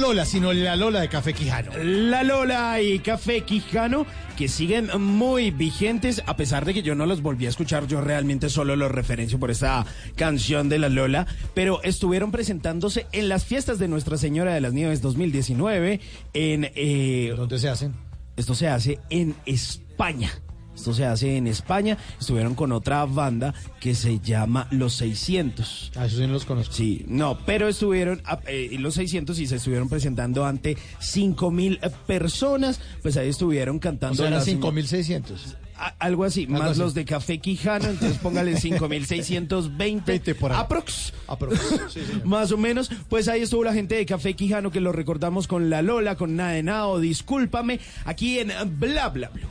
[0.10, 1.72] Lola, sino la Lola de Café Quijano.
[1.84, 7.06] La Lola y Café Quijano que siguen muy vigentes a pesar de que yo no
[7.06, 11.28] los volví a escuchar, yo realmente solo los referencio por esta canción de La Lola,
[11.54, 16.00] pero estuvieron presentándose en las fiestas de Nuestra Señora de las Nieves 2019
[16.34, 16.72] en...
[16.74, 17.94] Eh, ¿Dónde se hacen?
[18.36, 20.32] Esto se hace en España.
[20.80, 21.98] Esto se hace en España.
[22.20, 25.92] Estuvieron con otra banda que se llama Los 600.
[25.96, 26.74] Ah, eso sí no los conozco.
[26.74, 31.80] Sí, no, pero estuvieron ah, eh, los 600 y se estuvieron presentando ante 5 mil
[32.08, 32.80] personas.
[33.02, 34.16] Pues ahí estuvieron O cantando.
[34.16, 35.58] sea, eran las- 5600.
[35.78, 36.80] a- algo así, más así.
[36.80, 40.58] los de Café Quijano, entonces póngale 5620 por ahí.
[40.60, 41.14] aprox.
[41.28, 41.58] Aprox,
[41.94, 42.02] sí.
[42.26, 45.70] Más o menos, pues ahí estuvo la gente de Café Quijano que lo recordamos con
[45.70, 49.48] La Lola, con Nada de Nada o Discúlpame, aquí en Bla Bla Bla.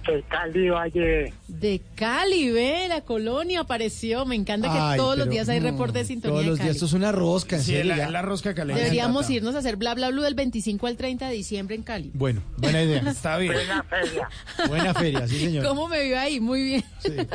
[0.05, 1.33] De Cali Valle.
[1.47, 4.25] De Cali, ve, la colonia apareció.
[4.25, 6.49] Me encanta que Ay, todos los pero días hay no, reporte de sintonía Todos de
[6.51, 6.67] los Cali.
[6.67, 8.11] días, esto es una rosca, en Sí, serio, la, ya.
[8.11, 8.77] la rosca caleña.
[8.79, 12.11] Deberíamos irnos a hacer bla bla blue del 25 al 30 de diciembre en Cali.
[12.13, 12.99] Bueno, buena idea.
[13.09, 13.53] Está bien.
[13.53, 14.29] Buena feria.
[14.67, 15.65] Buena feria, sí, señor.
[15.65, 16.39] ¿Cómo me vio ahí?
[16.41, 16.83] Muy bien.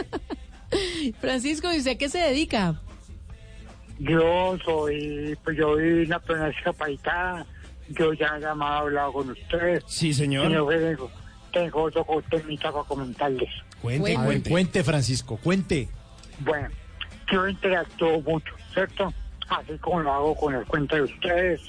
[1.21, 2.81] Francisco, ¿y usted a qué se dedica?
[4.01, 7.47] Yo soy, pues yo soy una persona discapacitada.
[7.91, 9.85] Yo ya he llamado, hablado con ustedes.
[9.87, 10.51] Sí, señor.
[10.51, 11.11] Y yo tengo,
[11.53, 13.51] tengo otro temita para comentarles.
[13.83, 14.51] Cuente, A ver, cuente.
[14.51, 15.89] cuente, Francisco, cuente.
[16.39, 16.69] Bueno,
[17.31, 19.13] yo interactúo mucho, ¿cierto?
[19.49, 21.61] Así como lo hago con el cuento de ustedes.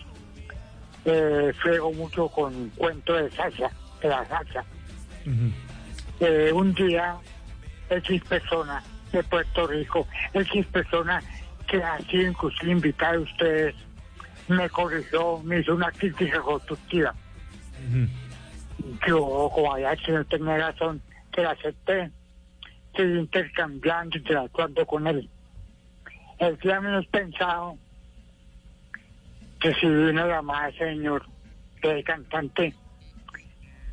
[1.03, 1.51] Eh,
[1.95, 4.63] mucho con cuento de salsa, de la salsa.
[6.19, 7.17] Eh, un día,
[7.89, 11.21] X persona de Puerto Rico, X persona
[11.71, 13.75] que sido inclusive invitada a ustedes,
[14.49, 17.15] me corrigió, me hizo una crítica constructiva.
[19.07, 22.11] Yo, como si no tenía razón, que la acepté,
[22.87, 25.29] estoy intercambiando, interactuando con él.
[26.39, 27.77] El día menos pensado,
[29.61, 31.25] recibí una llamada del señor,
[31.81, 32.75] del cantante.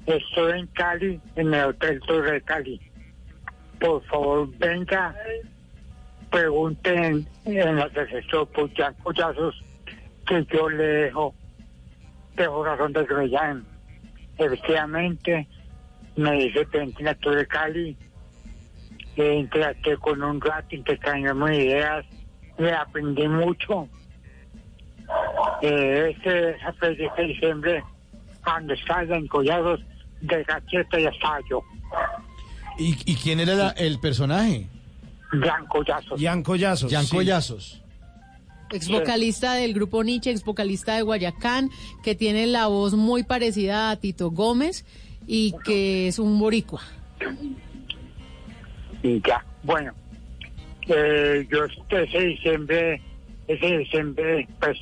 [0.05, 2.81] Estoy en Cali, en el Hotel Torre de Cali.
[3.79, 5.15] Por favor, venga,
[6.31, 9.63] pregunten en la asesor Pollazos
[10.27, 11.35] que yo le dejo,
[13.01, 13.65] de que me llamen.
[14.37, 15.49] Efectivamente,
[16.17, 16.67] me dice
[17.09, 17.97] a Torre de Cali.
[19.17, 22.05] Eh, interactué con un rato, intercambiamos ideas,
[22.59, 23.89] le aprendí mucho.
[25.63, 27.83] Eh, este, fecha de diciembre,
[28.45, 29.81] cuando estaba en Collados,
[30.21, 31.63] de Gacheta ya estaba yo.
[32.79, 34.69] ¿Y, y quién era la- el personaje?
[35.33, 36.21] Gran Collazos.
[36.21, 36.91] Jan Collazos.
[36.93, 37.17] Jan sí.
[37.17, 37.83] Collazos.
[38.71, 41.71] Ex vocalista del grupo Nietzsche, ex vocalista de Guayacán,
[42.03, 44.85] que tiene la voz muy parecida a Tito Gómez
[45.27, 46.83] y que es un boricua.
[49.03, 49.45] y ya.
[49.63, 49.93] Bueno,
[50.87, 53.01] eh, yo este- ese diciembre,
[53.47, 54.77] ese diciembre, pues,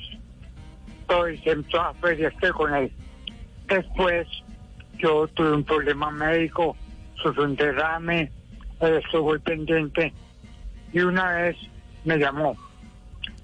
[1.07, 2.91] todo diciembre, toda feria estoy con él.
[3.69, 4.27] Después,
[4.99, 6.77] yo tuve un problema médico,
[7.23, 8.31] sufrí un derrame,
[9.23, 10.13] muy pendiente,
[10.93, 11.57] y una vez
[12.05, 12.57] me llamó,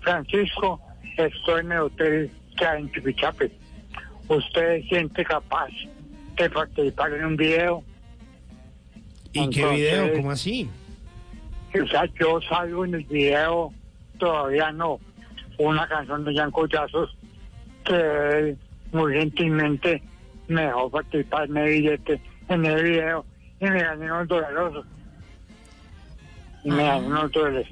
[0.00, 0.81] Francisco,
[1.16, 3.52] estoy en el hotel que hay en Chipichape.
[4.28, 5.68] ¿Usted se siente capaz
[6.37, 7.83] de participar en un video?
[9.33, 10.12] ¿Y qué Entonces, video?
[10.14, 10.70] ¿Cómo así?
[11.83, 13.72] O sea, yo salgo en el video,
[14.18, 15.00] todavía no,
[15.59, 17.16] una canción de Jan Collazos
[17.85, 18.57] que
[18.92, 20.02] muy gentilmente
[20.48, 23.24] me dejó participar en el billete, en el video,
[23.61, 24.85] y me gané unos dólares.
[26.64, 26.83] Y me
[27.33, 27.66] dólares.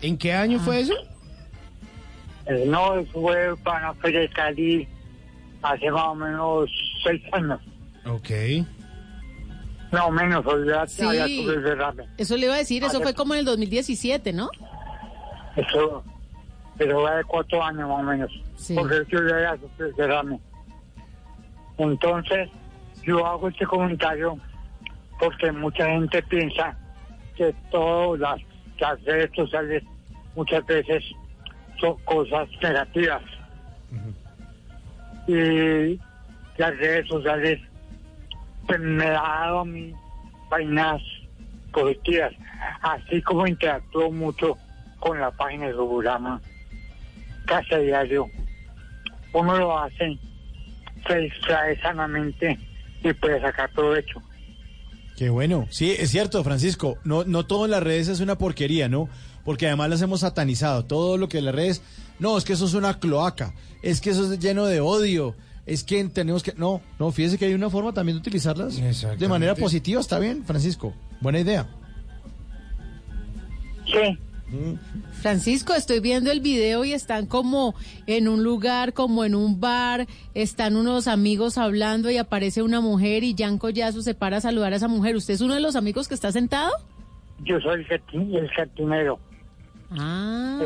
[0.00, 0.94] ¿En qué año fue eso?
[2.46, 4.88] Eh, no, eso fue para Feria Cali
[5.62, 6.70] hace más o menos
[7.04, 7.60] seis años.
[8.06, 8.30] Ok.
[9.92, 11.04] No menos, olvídate, Sí.
[11.04, 12.04] había tuve el derrame.
[12.16, 14.50] Eso le iba a decir, eso Ah, fue como en el 2017, ¿no?
[15.54, 16.02] Eso,
[16.78, 18.30] pero va de cuatro años más o menos.
[18.56, 18.74] Sí.
[18.74, 20.40] Porque yo ya había sufrido el derrame.
[21.78, 22.48] Entonces,
[23.04, 24.38] yo hago este comentario
[25.18, 26.76] porque mucha gente piensa
[27.42, 28.40] que todas las,
[28.78, 29.82] las redes sociales
[30.36, 31.04] muchas veces
[31.80, 33.22] son cosas negativas.
[35.26, 35.98] Y
[36.56, 37.60] las redes sociales
[38.68, 39.94] me han dado a mí
[40.48, 41.02] vainas
[41.72, 42.32] positivas,
[42.82, 44.56] así como interactúo mucho
[45.00, 46.40] con la página de programa
[47.46, 48.26] casi a diario.
[49.32, 50.16] Uno lo hace,
[51.06, 52.58] se distrae sanamente
[53.02, 54.22] y puede sacar provecho.
[55.22, 55.68] Qué bueno.
[55.70, 56.98] Sí, es cierto, Francisco.
[57.04, 59.08] No, no todo en las redes es una porquería, ¿no?
[59.44, 60.84] Porque además las hemos satanizado.
[60.84, 61.80] Todo lo que en las redes,
[62.18, 65.84] no, es que eso es una cloaca, es que eso es lleno de odio, es
[65.84, 66.54] que tenemos que...
[66.56, 68.74] No, no, fíjese que hay una forma también de utilizarlas
[69.16, 70.92] de manera positiva, está bien, Francisco.
[71.20, 71.68] Buena idea.
[73.86, 74.18] Sí.
[75.20, 77.74] Francisco, estoy viendo el video y están como
[78.06, 83.24] en un lugar, como en un bar, están unos amigos hablando y aparece una mujer
[83.24, 85.16] y Jan Collazo se para a saludar a esa mujer.
[85.16, 86.72] ¿Usted es uno de los amigos que está sentado?
[87.44, 89.18] Yo soy el, jardinero.
[89.90, 90.60] Ah,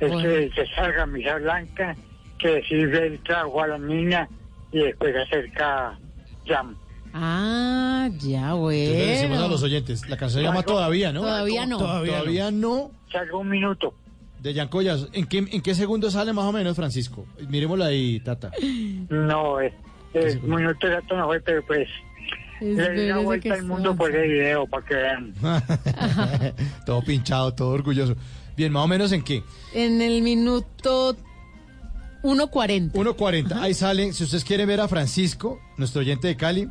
[0.00, 0.28] Es Bueno.
[0.28, 1.96] que se salga misa blanca,
[2.38, 4.28] que sirve el trago a la niña
[4.72, 5.98] y después acerca
[6.46, 6.76] jam.
[7.16, 9.48] Ah, ya, Entonces le decimos a bueno.
[9.48, 11.22] los oyentes, la canción se llama Todavía, ¿no?
[11.22, 11.78] Todavía no.
[11.78, 12.90] Todavía, no.
[13.10, 13.94] Salga un minuto.
[14.40, 15.08] De Yancoyas.
[15.12, 17.26] ¿En qué, ¿En qué segundo sale más o menos, Francisco?
[17.48, 18.52] Miremosla ahí, Tata.
[19.08, 19.72] No, es,
[20.14, 21.88] es un minuto exacto no fue, pero pues
[22.60, 25.34] le di una vuelta al mundo por el video para que vean.
[26.86, 28.16] todo pinchado, todo orgulloso.
[28.56, 29.42] Bien, más o menos en qué?
[29.74, 31.16] En el minuto
[32.22, 32.92] 1.40.
[32.92, 33.52] 1.40.
[33.60, 34.12] Ahí sale.
[34.12, 36.68] Si ustedes quieren ver a Francisco, nuestro oyente de Cali,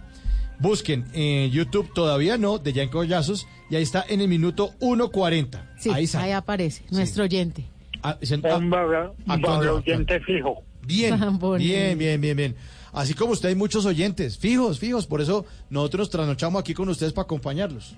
[0.59, 5.61] busquen en YouTube todavía no, de Yanko Yazos, y ahí está en el minuto 1.40.
[5.77, 7.65] Sí, ahí aparece, nuestro oyente.
[8.03, 9.75] Ah, dicen- Un ah, babla actuando.
[9.77, 10.63] oyente fijo.
[10.85, 11.57] Bien, bonito.
[11.57, 12.55] bien, bien, bien, bien.
[12.93, 15.07] Así como usted hay muchos oyentes, fijos, fijos.
[15.07, 17.95] Por eso nosotros nos trasnochamos aquí con ustedes para acompañarlos.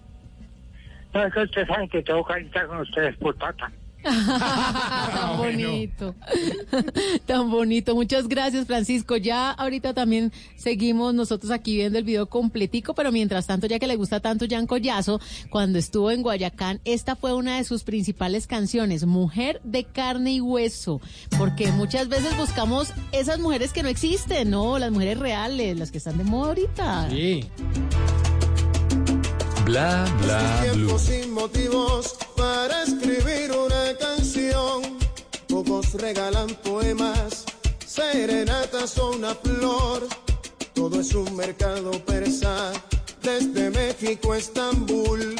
[1.13, 3.71] No, es que ustedes saben que tengo que estar con ustedes por tata.
[4.03, 6.15] Tan bonito.
[7.25, 7.95] Tan bonito.
[7.95, 9.17] Muchas gracias, Francisco.
[9.17, 13.87] Ya ahorita también seguimos nosotros aquí viendo el video completico, pero mientras tanto, ya que
[13.87, 15.19] le gusta tanto Jan Collazo,
[15.49, 20.41] cuando estuvo en Guayacán, esta fue una de sus principales canciones, Mujer de carne y
[20.41, 21.01] hueso,
[21.37, 24.79] porque muchas veces buscamos esas mujeres que no existen, ¿no?
[24.79, 27.09] Las mujeres reales, las que están de moda ahorita.
[27.09, 27.45] Sí.
[29.67, 30.71] Bla bla blue.
[30.71, 34.97] Tiempo sin motivos para escribir una canción.
[35.49, 37.43] Pocos regalan poemas,
[37.85, 40.07] serenatas o una flor.
[40.73, 42.71] Todo es un mercado persa,
[43.21, 45.35] desde México a Estambul.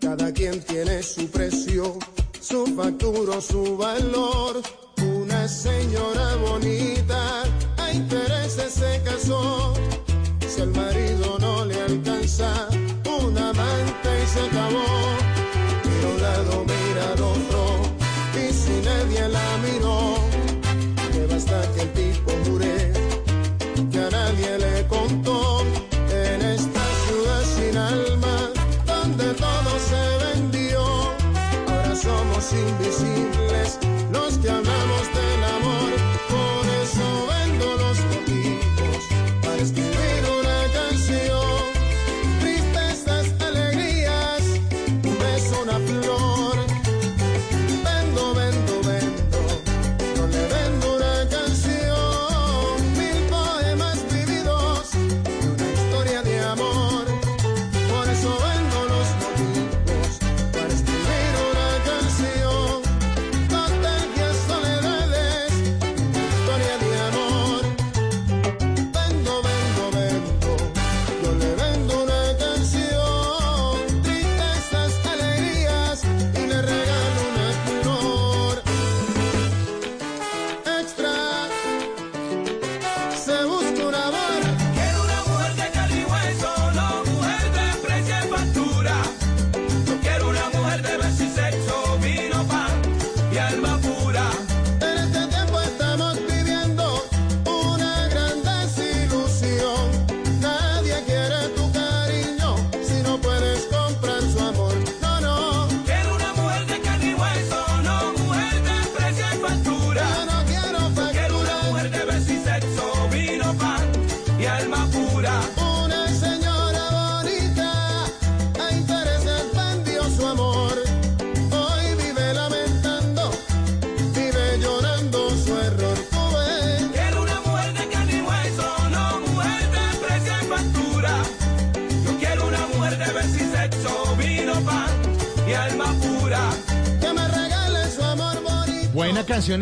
[0.00, 1.98] Cada quien tiene su precio,
[2.40, 4.62] su factura, o su valor.
[5.02, 7.42] Una señora bonita
[7.78, 9.74] a intereses se casó.
[10.46, 12.68] Si al marido no le alcanza,
[13.26, 14.84] un amante y se acabó.
[15.84, 16.64] Mira un lado,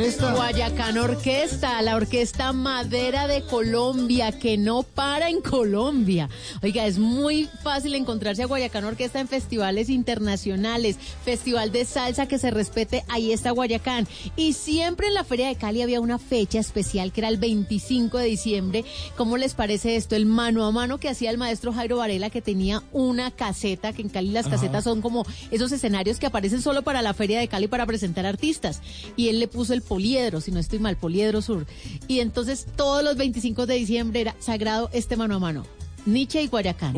[0.02, 0.43] canción esta.
[0.74, 6.28] Guayacán Orquesta, la orquesta madera de Colombia, que no para en Colombia.
[6.62, 12.38] Oiga, es muy fácil encontrarse a Guayacán Orquesta en festivales internacionales, festival de salsa que
[12.38, 14.08] se respete, ahí está Guayacán.
[14.34, 18.18] Y siempre en la Feria de Cali había una fecha especial que era el 25
[18.18, 18.84] de diciembre.
[19.16, 20.16] ¿Cómo les parece esto?
[20.16, 24.02] El mano a mano que hacía el maestro Jairo Varela, que tenía una caseta, que
[24.02, 27.46] en Cali las casetas son como esos escenarios que aparecen solo para la Feria de
[27.46, 28.80] Cali para presentar artistas.
[29.16, 31.66] Y y él le puso el poliedro, si no estoy mal, poliedro sur.
[32.08, 35.64] Y entonces todos los 25 de diciembre era sagrado este mano a mano.
[36.06, 36.94] Nietzsche y Guayacán.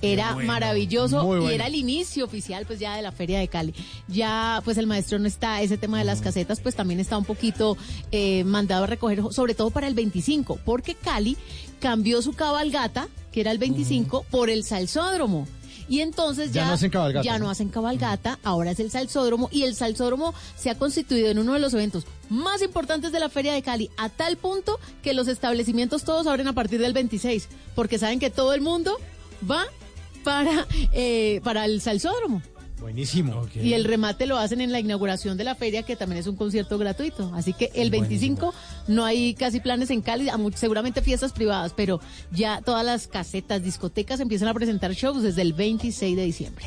[0.00, 3.74] era bueno, maravilloso y era el inicio oficial pues ya de la Feria de Cali.
[4.08, 7.24] Ya pues el maestro no está, ese tema de las casetas pues también está un
[7.24, 7.76] poquito
[8.12, 11.36] eh, mandado a recoger, sobre todo para el 25, porque Cali
[11.80, 15.46] cambió su cabalgata, que era el 25, por el salsódromo.
[15.88, 17.44] Y entonces Ya ya, no hacen cabalgata, ya ¿no?
[17.44, 21.52] no hacen cabalgata, ahora es el salsódromo y el salsódromo se ha constituido en uno
[21.52, 25.28] de los eventos más importantes de la Feria de Cali, a tal punto que los
[25.28, 28.98] establecimientos todos abren a partir del 26, porque saben que todo el mundo
[29.48, 29.64] va
[30.24, 32.42] para, eh, para el salsódromo.
[32.86, 33.48] Buenísimo.
[33.52, 36.36] Y el remate lo hacen en la inauguración de la feria, que también es un
[36.36, 37.32] concierto gratuito.
[37.34, 38.54] Así que el 25
[38.86, 41.98] no hay casi planes en Cali, seguramente fiestas privadas, pero
[42.30, 46.66] ya todas las casetas, discotecas empiezan a presentar shows desde el 26 de diciembre.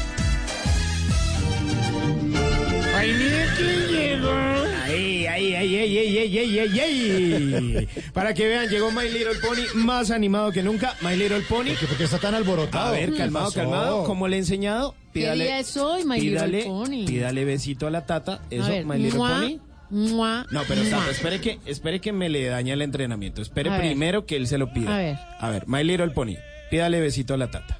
[6.21, 7.87] Ay, ay, ay, ay.
[8.13, 10.95] Para que vean, llegó My Little Pony más animado que nunca.
[11.01, 11.71] My Little Pony.
[11.87, 12.87] ¿Por qué está tan alborotado?
[12.89, 14.03] A ver, ¿Qué calmado, calmado.
[14.03, 15.43] Como le he enseñado, ¿Qué pídale.
[15.45, 17.05] día es hoy, My Little Pony?
[17.05, 18.41] pídale besito a la tata.
[18.49, 19.57] Eso, a ver, My Little mua, Pony.
[19.89, 20.91] mua, No, pero mua.
[20.99, 23.41] tata, espere que, espere que me le daña el entrenamiento.
[23.41, 23.81] Espere A ver.
[23.87, 24.95] primero que él se lo pida.
[24.95, 25.17] A ver.
[25.39, 26.35] A ver, My Little Pony,
[26.69, 27.79] pídale besito a la tata.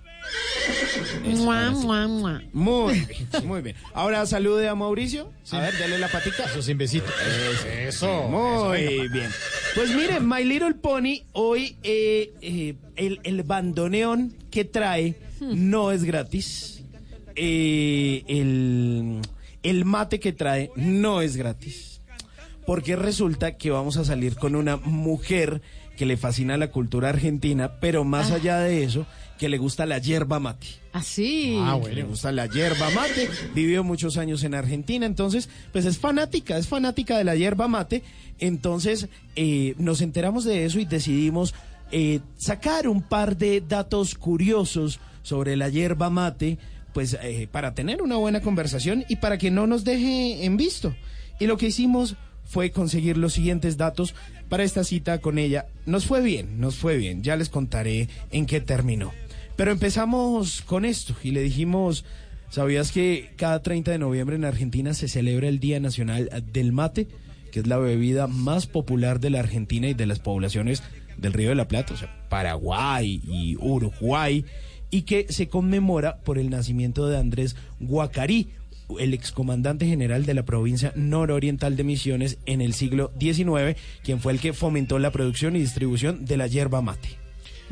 [1.24, 2.42] Mua, mua, mua.
[2.54, 3.76] Muy bien, muy bien.
[3.94, 5.32] Ahora salude a Mauricio.
[5.52, 6.46] A ver, dale la patica.
[6.46, 7.08] Eso sin besito.
[7.88, 8.28] Eso.
[8.30, 9.30] Muy bien.
[9.76, 16.04] Pues miren, My Little Pony, hoy eh, eh, el, el bandoneón que trae no es
[16.04, 16.84] gratis.
[17.36, 19.20] Eh, el,
[19.64, 22.02] el mate que trae no es gratis.
[22.66, 25.62] Porque resulta que vamos a salir con una mujer
[25.98, 28.36] que le fascina la cultura argentina, pero más Ah.
[28.36, 29.06] allá de eso,
[29.42, 30.68] que le gusta la yerba mate.
[30.94, 31.58] Así.
[31.84, 33.28] Que Le gusta la yerba mate.
[33.56, 38.04] Vivió muchos años en Argentina, entonces, pues es fanática, es fanática de la yerba mate.
[38.38, 41.56] Entonces, eh, nos enteramos de eso y decidimos
[41.92, 46.60] eh, sacar un par de datos curiosos sobre la yerba mate,
[46.94, 50.96] pues eh, para tener una buena conversación y para que no nos deje en visto.
[51.40, 54.14] Y lo que hicimos fue conseguir los siguientes datos
[54.50, 55.66] para esta cita con ella.
[55.88, 57.24] Nos fue bien, nos fue bien.
[57.24, 59.12] Ya les contaré en qué terminó.
[59.56, 62.06] Pero empezamos con esto y le dijimos,
[62.50, 67.08] ¿sabías que cada 30 de noviembre en Argentina se celebra el Día Nacional del Mate,
[67.52, 70.82] que es la bebida más popular de la Argentina y de las poblaciones
[71.18, 74.46] del Río de la Plata, o sea, Paraguay y Uruguay,
[74.90, 78.50] y que se conmemora por el nacimiento de Andrés Guacarí,
[79.00, 84.34] el excomandante general de la provincia nororiental de Misiones en el siglo XIX, quien fue
[84.34, 87.21] el que fomentó la producción y distribución de la yerba mate.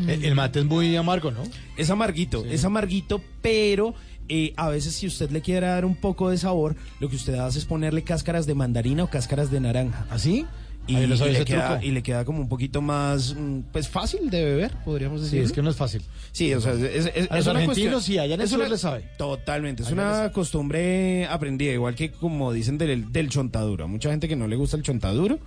[0.08, 1.43] El, el mate es muy amargo, ¿no?
[1.78, 3.93] Es amarguito, es amarguito, pero
[4.30, 7.34] eh, a veces si usted le quiere dar un poco de sabor, lo que usted
[7.36, 10.06] hace es ponerle cáscaras de mandarina o cáscaras de naranja.
[10.10, 10.45] ¿Así?
[10.88, 13.88] Y, Ah, sabía y le queda, y le queda como un poquito más, mm, pues
[13.88, 15.41] fácil de beber, podríamos Sí, decir.
[15.43, 16.02] es que no es fácil.
[16.32, 18.45] Sí, o sea, es, es- es A los una argentinos cuestión- sí, allá en el
[18.45, 19.06] es sur una- le sabe.
[19.18, 19.93] Totalmente, es Allá
[20.24, 23.88] una costumbre aprendida, igual que como dicen del, del chontaduro.
[23.88, 25.38] Mucha gente que no le gusta el chontaduro,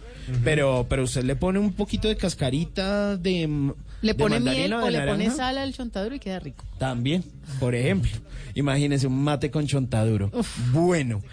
[0.45, 3.73] pero, pero usted le pone un poquito de cascarita de mm,
[4.03, 6.65] Le pone miel o le pone sal al chontaduro y queda rico.
[6.79, 7.25] También,
[7.61, 8.11] por ejemplo,
[8.55, 10.31] imagínese un mate con chontaduro.
[10.73, 11.23] Bueno.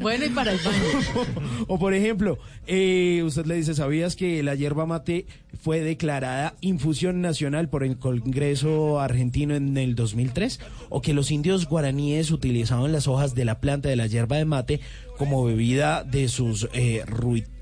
[0.00, 1.64] Bueno, y para el baño.
[1.66, 5.26] O por ejemplo, eh, usted le dice, ¿sabías que la yerba mate
[5.60, 10.60] fue declarada infusión nacional por el Congreso argentino en el 2003?
[10.90, 14.44] O que los indios guaraníes utilizaban las hojas de la planta de la yerba de
[14.44, 14.80] mate
[15.18, 17.04] como bebida de sus eh,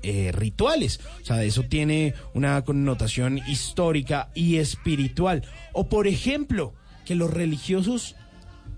[0.03, 0.99] eh, rituales.
[1.21, 5.43] O sea, eso tiene una connotación histórica y espiritual.
[5.71, 6.73] O por ejemplo,
[7.05, 8.15] que los religiosos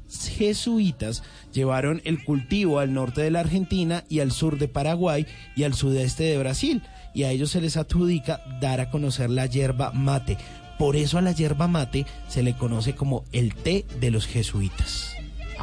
[0.09, 5.63] jesuitas llevaron el cultivo al norte de la Argentina y al sur de Paraguay y
[5.63, 6.84] al sudeste de Brasil.
[7.13, 10.38] y a ellos se les adjudica dar a conocer la yerba mate.
[10.78, 15.14] Por eso a la yerba mate se le conoce como el té de los jesuitas.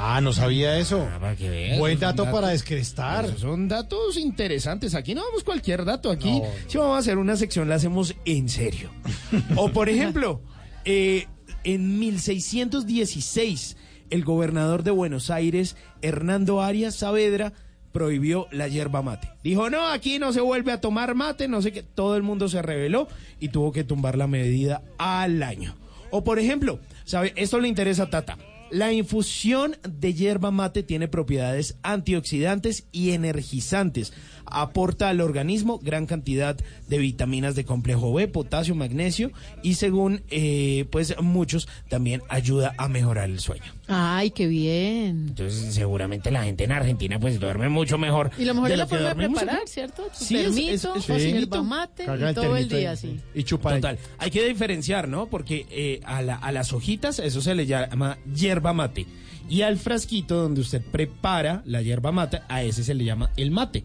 [0.04, 1.08] Ah, no sabía eso.
[1.20, 3.38] para que veas, Buen dato para descrestar.
[3.38, 4.96] Son datos interesantes.
[4.96, 6.10] Aquí no vamos cualquier dato.
[6.10, 6.46] Aquí, No.
[6.66, 8.90] si vamos a hacer una sección, la hacemos en serio.
[9.56, 10.42] o, por ejemplo,
[10.84, 11.28] eh,
[11.62, 13.76] en 1616,
[14.10, 17.52] el gobernador de Buenos Aires, Hernando Arias Saavedra,
[17.92, 19.28] prohibió la yerba mate.
[19.44, 21.84] Dijo, no, aquí no se vuelve a tomar mate, no sé qué.
[21.84, 23.06] Todo el mundo se rebeló
[23.38, 25.76] y tuvo que tumbar la medida al año.
[26.10, 27.32] O, por ejemplo, ¿sabe?
[27.36, 28.36] Esto le interesa a Tata.
[28.72, 34.14] La infusión de yerba mate tiene propiedades antioxidantes y energizantes.
[34.46, 36.56] Aporta al organismo gran cantidad
[36.88, 39.30] de vitaminas de complejo B, potasio, magnesio
[39.62, 43.72] y según eh, pues muchos también ayuda a mejorar el sueño.
[43.88, 45.26] Ay, qué bien.
[45.28, 48.30] Entonces seguramente la gente en Argentina pues duerme mucho mejor.
[48.38, 49.64] Y lo mejor de es la lo que forma de preparar, aquí.
[49.70, 50.02] ¿cierto?
[50.18, 51.38] Tu Sí, es- termito, es- es con facilito.
[51.40, 52.84] yerba mate Carga y todo el día ahí.
[52.86, 53.20] así.
[53.34, 53.74] Y chupar.
[53.76, 53.98] Total.
[54.18, 55.26] Hay que diferenciar, ¿no?
[55.26, 59.06] Porque eh, a, la- a las hojitas eso se le llama yerba mate.
[59.48, 63.50] Y al frasquito donde usted prepara la yerba mate, a ese se le llama el
[63.50, 63.84] mate.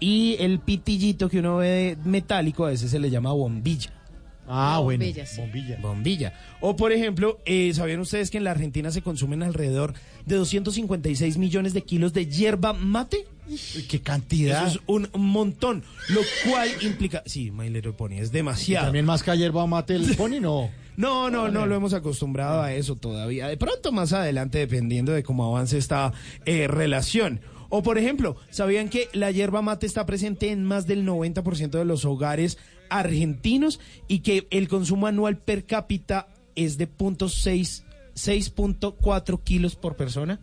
[0.00, 3.92] Y el pitillito que uno ve metálico, a ese se le llama bombilla.
[4.48, 5.04] Ah, bueno.
[5.04, 5.40] Bombilla, sí.
[5.40, 5.78] Bombilla.
[5.80, 6.32] Bombilla.
[6.60, 9.92] O por ejemplo, eh, ¿sabían ustedes que en la Argentina se consumen alrededor
[10.24, 13.26] de 256 millones de kilos de yerba mate?
[13.88, 14.66] Qué cantidad.
[14.66, 17.22] Eso es un montón, lo cual implica...
[17.26, 18.86] Sí, My Little Pony, es ¿Y demasiado.
[18.86, 20.70] también más que yerba mate el pony, no.
[20.96, 23.46] No, no, no lo hemos acostumbrado a eso todavía.
[23.46, 26.12] De pronto más adelante, dependiendo de cómo avance esta
[26.44, 27.40] eh, relación.
[27.68, 31.84] O por ejemplo, ¿sabían que la yerba mate está presente en más del 90% de
[31.84, 32.58] los hogares
[32.88, 40.40] argentinos y que el consumo anual per cápita es de 0.6 6.4 kilos por persona?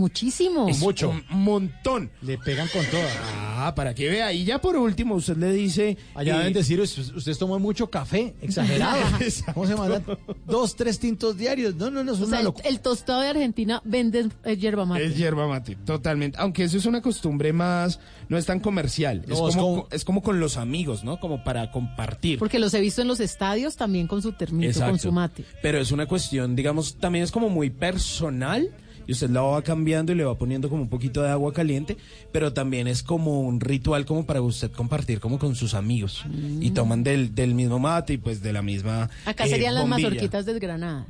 [0.00, 0.66] Muchísimo.
[0.68, 1.10] Es mucho.
[1.10, 2.10] Un montón.
[2.22, 3.16] Le pegan con todas.
[3.62, 4.32] Ah, para que vea.
[4.32, 5.98] Y ya por último, usted le dice...
[6.14, 9.02] Allá eh, deben decir, "Us- ustedes toman mucho café, exagerado.
[9.54, 10.02] ¿Cómo se mandan?
[10.46, 11.74] Dos, tres tintos diarios.
[11.76, 12.68] No, no, no, es O una sea, el, locura.
[12.68, 15.04] el tostado de Argentina vende eh, yerba mate.
[15.04, 16.38] Es yerba mate, totalmente.
[16.40, 19.22] Aunque eso es una costumbre más, no es tan comercial.
[19.26, 21.20] No, es, es como, como- es como con los amigos, ¿no?
[21.20, 22.38] Como para compartir.
[22.38, 24.90] Porque los he visto en los estadios también con su termito, Exacto.
[24.92, 25.44] con su mate.
[25.62, 28.70] Pero es una cuestión, digamos, también es como muy personal.
[29.06, 31.96] Y usted la va cambiando y le va poniendo como un poquito de agua caliente,
[32.32, 36.24] pero también es como un ritual como para usted compartir como con sus amigos.
[36.60, 39.28] Y toman del, del mismo mate y pues de la misma Mm.
[39.28, 40.08] Acá eh, serían las bombilla.
[40.08, 41.06] mazorquitas desgranadas.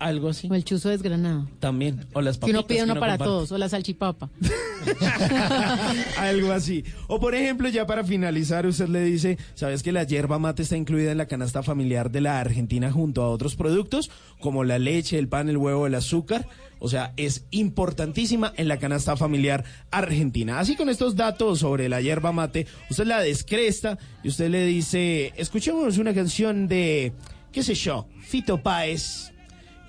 [0.00, 0.48] Algo así.
[0.50, 1.46] O el chuzo desgranado.
[1.60, 2.06] También.
[2.14, 3.24] O las Que uno papitas pide uno para comparte.
[3.24, 3.52] todos.
[3.52, 4.30] O la salchipapa.
[6.18, 6.84] Algo así.
[7.06, 10.76] O por ejemplo, ya para finalizar, usted le dice, ¿sabes que la yerba mate está
[10.76, 15.18] incluida en la canasta familiar de la Argentina junto a otros productos como la leche,
[15.18, 16.48] el pan, el huevo, el azúcar?
[16.78, 20.60] O sea, es importantísima en la canasta familiar argentina.
[20.60, 25.34] Así con estos datos sobre la yerba mate, usted la descresta y usted le dice,
[25.36, 27.12] escuchemos una canción de,
[27.52, 29.32] qué sé yo, Fito Páez.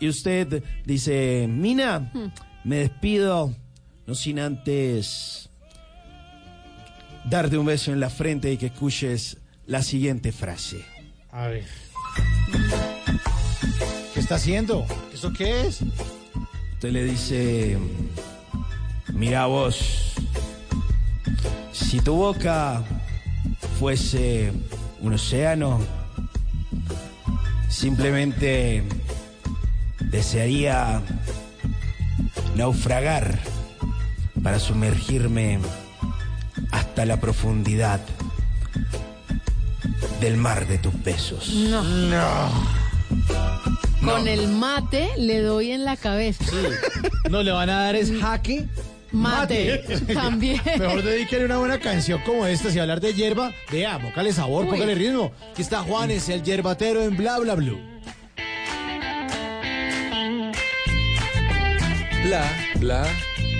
[0.01, 2.11] Y usted dice, Mina,
[2.63, 3.55] me despido,
[4.07, 5.47] no sin antes
[7.25, 9.37] darte un beso en la frente y que escuches
[9.67, 10.83] la siguiente frase.
[11.29, 11.65] A ver.
[14.15, 14.87] ¿Qué está haciendo?
[15.13, 15.81] ¿Eso qué es?
[16.73, 17.77] Usted le dice,
[19.13, 20.13] mira vos,
[21.71, 22.83] si tu boca
[23.77, 24.51] fuese
[24.99, 25.79] un océano,
[27.69, 28.83] simplemente
[30.11, 31.01] desearía
[32.55, 33.39] naufragar
[34.43, 35.59] para sumergirme
[36.71, 37.99] hasta la profundidad
[40.19, 41.49] del mar de tus besos.
[41.53, 41.81] No.
[44.03, 46.43] Con el mate le doy en la cabeza.
[47.29, 48.67] No, le van a dar es jaque.
[49.11, 49.83] Mate.
[50.13, 50.61] También.
[50.79, 52.71] Mejor dedíquele una buena canción como esta.
[52.71, 54.71] Si hablar de hierba, vea, póngale sabor, Uy.
[54.71, 55.33] póngale ritmo.
[55.51, 57.79] Aquí está Juanes, el yerbatero en Bla Bla Blue.
[62.31, 62.47] Bla
[62.79, 63.03] bla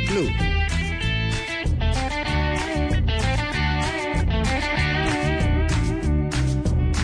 [0.08, 0.32] blue.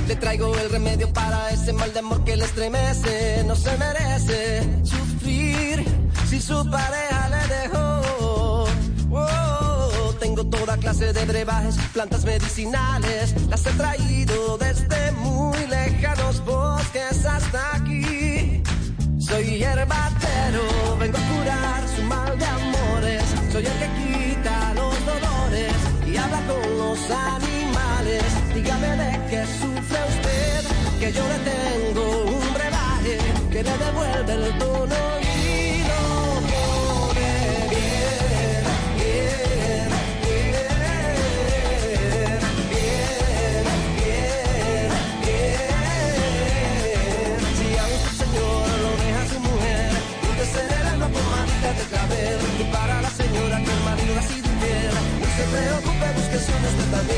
[0.07, 3.43] Le traigo el remedio para ese mal de amor que le estremece.
[3.45, 5.83] No se merece sufrir
[6.29, 8.65] si su pareja le dejó.
[9.11, 13.35] Oh, tengo toda clase de brebajes, plantas medicinales.
[13.49, 18.26] Las he traído desde muy lejanos bosques hasta aquí.
[19.27, 23.23] Soy hierbatero, vengo a curar su mal de amores.
[23.51, 25.73] Soy el que quita los dolores
[26.05, 28.23] y habla con los animales.
[28.55, 30.63] Dígame de qué sufre usted,
[31.01, 33.17] que yo le tengo un brebaje
[33.51, 35.26] que le devuelve el tono
[56.29, 57.17] también.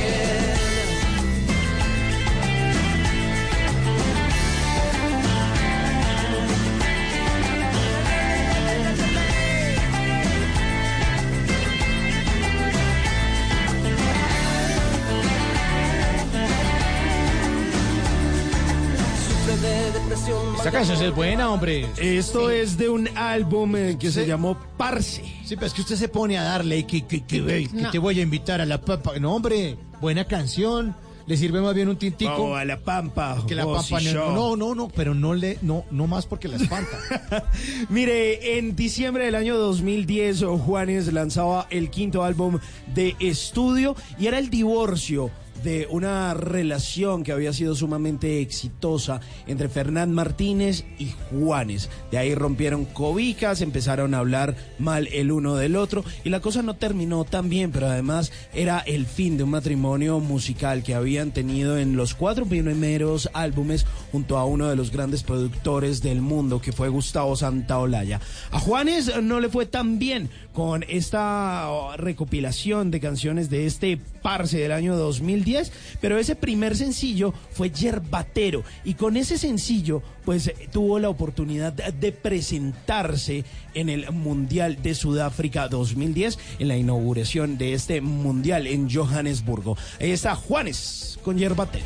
[19.28, 20.56] Sufre de depresión.
[20.56, 21.88] Esta canción es buena, hombre.
[21.98, 25.29] Esto es de un álbum eh, que se llamó Parce.
[25.50, 27.90] Sí, pero es que usted se pone a darle que, que, que, ve, que No.
[27.90, 29.18] te voy a invitar a la papa.
[29.20, 30.96] No, hombre, buena canción.
[31.26, 32.36] Le sirve más bien un tintico.
[32.36, 33.44] O a la pampa.
[33.48, 34.32] que la si no, yo.
[34.32, 37.50] no, no, no, pero no le, no, no más porque la espanta.
[37.90, 42.60] Mire, en diciembre del año 2010, Juanes lanzaba el quinto álbum
[42.94, 45.32] de estudio y era el divorcio
[45.64, 51.90] de una relación que había sido sumamente exitosa entre Fernán Martínez y Juanes.
[52.12, 56.62] De ahí rompieron cobijas, empezaron a hablar mal el uno del otro y la cosa
[56.62, 61.32] no terminó tan bien, pero además era el fin de un matrimonio musical que habían
[61.32, 66.62] tenido en los cuatro primeros álbumes junto a uno de los grandes productores del mundo
[66.62, 68.20] que fue Gustavo Santaolalla.
[68.52, 74.00] A Juanes no le fue tan bien con esta oh, recopilación de canciones de este
[74.22, 80.48] parce del año 2010, pero ese primer sencillo fue Yerbatero y con ese sencillo pues
[80.48, 87.58] eh, tuvo la oportunidad de presentarse en el Mundial de Sudáfrica 2010 en la inauguración
[87.58, 89.78] de este Mundial en Johannesburgo.
[90.00, 91.86] Ahí está Juanes con Yerbatero.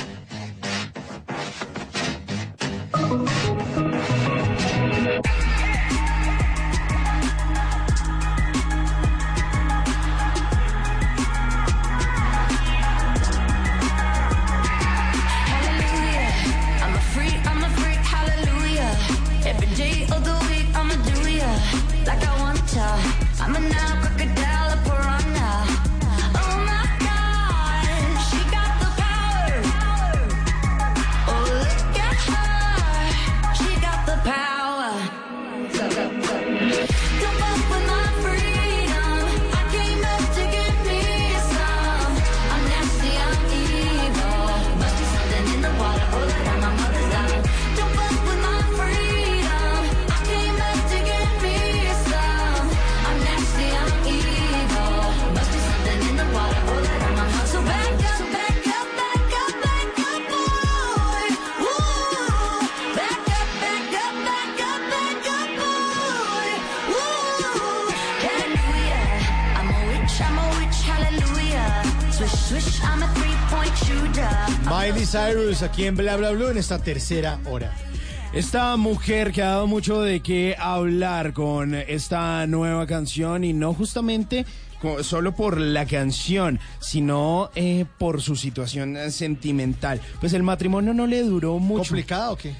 [75.41, 77.73] Aquí en Bla en esta tercera hora.
[78.31, 83.73] Esta mujer que ha dado mucho de qué hablar con esta nueva canción y no
[83.73, 84.45] justamente
[85.01, 89.99] solo por la canción, sino eh, por su situación eh, sentimental.
[90.19, 91.89] Pues el matrimonio no le duró mucho.
[91.89, 92.53] ¿Complicado o qué?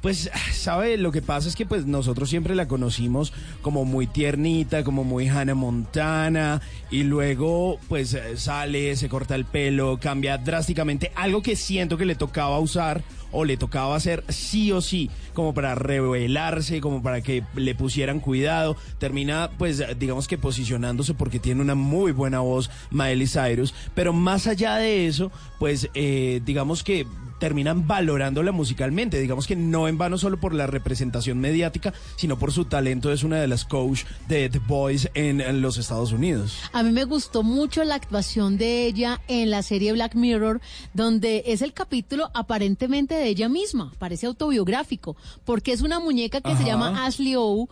[0.00, 0.96] Pues, ¿sabe?
[0.96, 3.32] Lo que pasa es que pues nosotros siempre la conocimos
[3.62, 9.44] como muy tiernita, como muy Hannah Montana, y luego pues eh, sale, se corta el
[9.44, 14.72] pelo, cambia drásticamente, algo que siento que le tocaba usar o le tocaba hacer sí
[14.72, 20.38] o sí, como para revelarse, como para que le pusieran cuidado, termina pues digamos que
[20.38, 25.90] posicionándose porque tiene una muy buena voz Miley Cyrus, pero más allá de eso, pues
[25.94, 27.06] eh, digamos que
[27.38, 29.20] terminan valorándola musicalmente.
[29.20, 33.12] Digamos que no en vano solo por la representación mediática, sino por su talento.
[33.12, 36.58] Es una de las coach de The Boys en, en los Estados Unidos.
[36.72, 40.60] A mí me gustó mucho la actuación de ella en la serie Black Mirror,
[40.94, 46.56] donde es el capítulo aparentemente de ella misma, parece autobiográfico, porque es una muñeca que
[46.56, 47.68] se llama Ashley O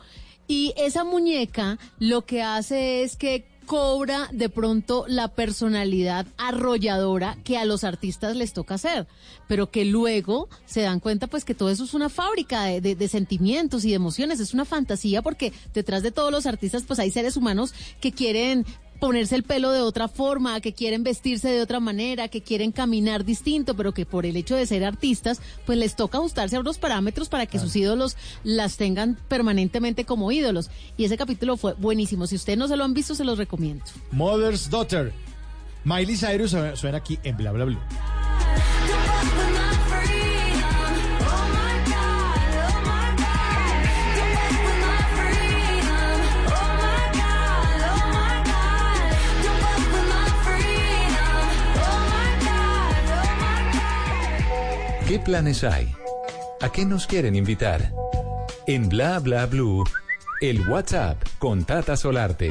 [0.48, 7.58] y esa muñeca lo que hace es que cobra de pronto la personalidad arrolladora que
[7.58, 9.06] a los artistas les toca hacer,
[9.48, 13.84] pero que luego se dan cuenta pues que todo eso es una fábrica de, sentimientos
[13.84, 17.36] y de emociones, es una fantasía porque detrás de todos los artistas pues hay seres
[17.36, 18.64] humanos que quieren
[18.98, 23.24] ponerse el pelo de otra forma, que quieren vestirse de otra manera, que quieren caminar
[23.24, 26.78] distinto, pero que por el hecho de ser artistas, pues les toca ajustarse a unos
[26.78, 30.70] parámetros para que sus ídolos las tengan permanentemente como ídolos.
[30.96, 32.26] Y ese capítulo fue buenísimo.
[32.26, 33.84] Si ustedes no se lo han visto, se los recomiendo.
[34.10, 35.12] Mother's Daughter.
[35.84, 38.15] Miley Cyrus suena suena aquí en Bla Bla Blue.
[55.06, 55.92] ¿Qué planes hay?
[56.60, 57.92] ¿A qué nos quieren invitar?
[58.66, 59.84] En Bla Bla Blue,
[60.40, 62.50] el WhatsApp con Tata Solarte.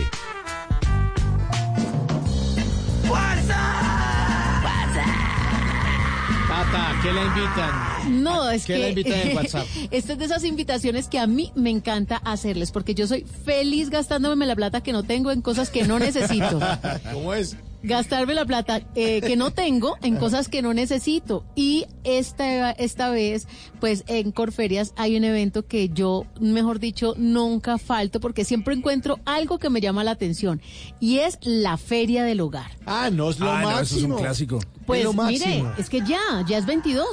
[6.48, 8.24] Tata, ¿qué le invitan?
[8.24, 9.66] No, es ¿Qué que le invitan en WhatsApp?
[9.92, 13.90] esta es de esas invitaciones que a mí me encanta hacerles, porque yo soy feliz
[13.90, 16.60] gastándome la plata que no tengo en cosas que no necesito.
[17.14, 17.58] ¿Cómo es?
[17.86, 21.46] Gastarme la plata eh, que no tengo en cosas que no necesito.
[21.56, 23.48] Y esta, esta vez,
[23.80, 29.20] pues en Corferias hay un evento que yo, mejor dicho, nunca falto porque siempre encuentro
[29.26, 30.62] algo que me llama la atención
[31.00, 32.72] y es la Feria del Hogar.
[32.86, 33.82] Ah, no es lo Ah, no, máximo.
[33.82, 34.60] eso es un clásico.
[34.86, 37.08] Pues lo mire, es que ya, ya es 22.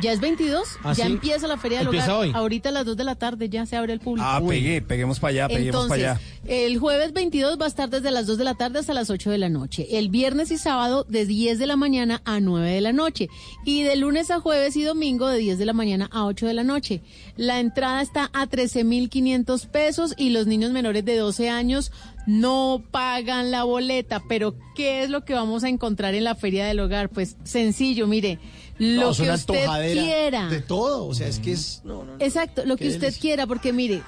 [0.00, 1.12] Ya es 22, ¿Ah, ya sí?
[1.12, 2.26] empieza la Feria del ¿Empieza Hogar.
[2.28, 2.32] hoy?
[2.34, 4.26] Ahorita a las 2 de la tarde ya se abre el público.
[4.28, 6.20] Ah, pegué, peguemos para allá, peguemos Entonces, para allá.
[6.46, 9.30] el jueves 22 va a estar desde las 2 de la tarde hasta las 8
[9.30, 9.86] de la noche.
[9.98, 13.28] El viernes y sábado de 10 de la mañana a 9 de la noche.
[13.64, 16.54] Y de lunes a jueves y domingo de 10 de la mañana a 8 de
[16.54, 17.00] la noche.
[17.36, 21.92] La entrada está a 13.500 pesos y los niños menores de 12 años
[22.26, 24.22] no pagan la boleta.
[24.28, 27.08] Pero, ¿qué es lo que vamos a encontrar en la Feria del Hogar?
[27.08, 28.38] Pues sencillo, mire,
[28.78, 30.48] lo que usted quiera.
[30.48, 31.82] De todo, o sea, es que es...
[31.84, 32.24] no, no, no.
[32.24, 34.02] Exacto, lo que usted quiera, porque mire,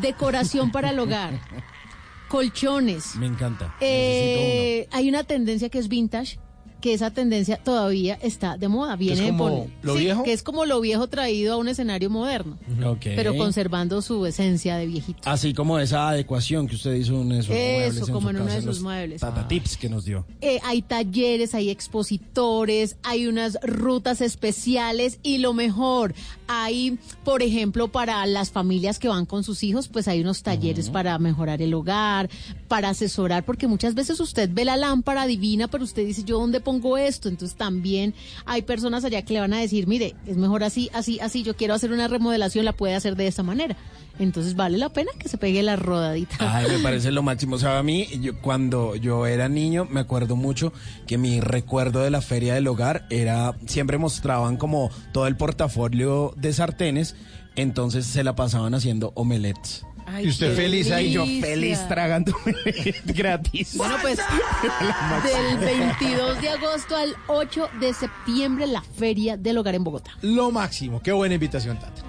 [0.00, 1.40] decoración para el hogar,
[2.28, 3.16] colchones.
[3.16, 3.74] Me encanta.
[3.80, 6.38] eh, hay una tendencia que es vintage,
[6.80, 8.96] que esa tendencia todavía está de moda.
[8.96, 10.22] Viene como por- lo sí, viejo?
[10.24, 12.90] que es como lo viejo traído a un escenario moderno, Necesito uno.
[12.92, 13.00] Ok.
[13.16, 15.20] pero conservando su esencia de viejito.
[15.24, 18.10] Así como esa adecuación que usted hizo en esos Eso, muebles.
[18.10, 19.20] como en uno de sus los muebles.
[19.20, 20.24] Tata tips que nos dio.
[20.40, 26.14] Eh, hay talleres, hay expositores, hay unas rutas especiales y lo mejor,
[26.48, 30.90] hay, por ejemplo, para las familias que van con sus hijos, pues hay unos talleres
[30.90, 32.28] para mejorar el hogar,
[32.68, 36.60] para asesorar, porque muchas veces usted ve la lámpara divina, pero usted dice, ¿yo dónde
[36.70, 37.28] pongo esto?
[37.28, 38.14] Entonces también
[38.46, 41.56] hay personas allá que le van a decir, mire, es mejor así, así, así, yo
[41.56, 43.76] quiero hacer una remodelación, la puede hacer de esta manera.
[44.20, 46.36] Entonces vale la pena que se pegue la rodadita.
[46.38, 47.56] Ay, me parece lo máximo.
[47.56, 50.72] O sea, a mí, yo, cuando yo era niño, me acuerdo mucho
[51.08, 56.32] que mi recuerdo de la feria del hogar era, siempre mostraban como todo el portafolio
[56.36, 57.16] de sartenes,
[57.56, 59.84] entonces se la pasaban haciendo omelets.
[60.12, 61.46] Ay, Y usted feliz ahí, Yo delicia.
[61.46, 62.32] feliz tragando
[63.04, 63.76] gratis.
[63.76, 64.18] Bueno, pues
[65.24, 70.10] del 22 de agosto al 8 de septiembre la Feria del Hogar en Bogotá.
[70.22, 71.00] Lo máximo.
[71.02, 72.02] Qué buena invitación, Tata.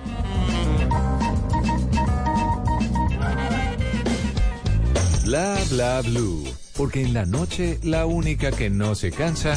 [5.26, 6.44] Bla Bla Blue.
[6.76, 9.54] Porque en la noche la única que no se cansa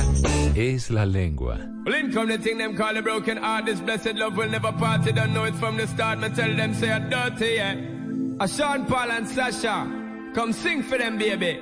[0.55, 1.59] es la lengua.
[1.86, 3.66] Well, in come the thing them call a broken heart.
[3.66, 5.07] This blessed love will never part.
[5.07, 6.18] You don't know it from the start.
[6.18, 7.74] Me tell them say I'm dirty, yeah.
[8.41, 9.87] A Sean Paul and Sasha,
[10.35, 11.61] come sing for them, baby.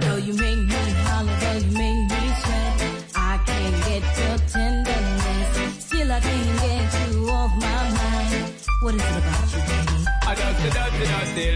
[0.00, 0.74] Though you make me
[1.08, 5.84] holler, though you make me sweat, I can't get your tenderness.
[5.86, 8.52] Still, I can't get you off my mind.
[8.82, 10.04] What is it about you, baby?
[10.26, 10.34] I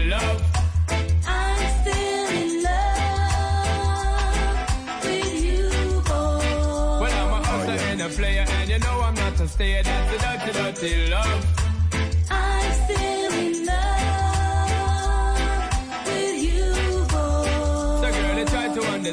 [0.09, 0.41] love.
[1.27, 3.03] I'm still in love
[5.03, 5.69] with you,
[6.09, 7.01] boy.
[7.01, 9.83] Well, I'm a hustler and a player, and you know I'm not a stayer.
[9.83, 11.68] That's the dirty, dirty love.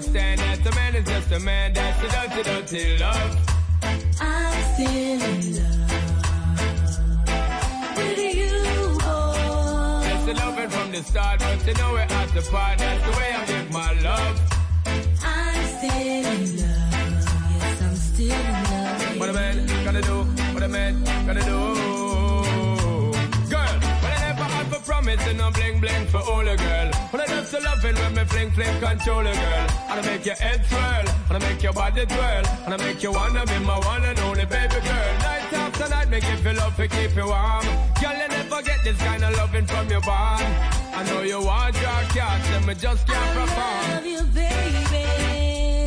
[0.06, 1.72] Understand that a man is just a man.
[1.72, 3.38] That's the dirty, dirty love.
[4.20, 5.90] I'm still in love
[7.96, 10.00] with you, boy.
[10.02, 12.78] That's the loving from the start, but you know we're at the part.
[12.78, 14.40] That's the way I give my love.
[15.24, 16.92] I'm still in love.
[17.58, 19.20] Yes, I'm still in love.
[19.20, 20.24] What a man gonna do?
[20.54, 21.95] What a man gonna do?
[25.18, 26.90] For and bling bling for all a girl.
[27.10, 29.66] When I just loving when me fling fling control a girl.
[29.90, 33.02] And I make your head swirl, and I make your body twirl, and I make
[33.02, 35.12] you wanna be my one and only baby girl.
[35.26, 37.66] Night after night, make you feel love to keep you warm.
[38.00, 40.44] Girl, you never get this kind of loving from your bond.
[40.94, 43.84] I know you want your cat, and me just can't perform.
[43.84, 45.06] I Love you, baby.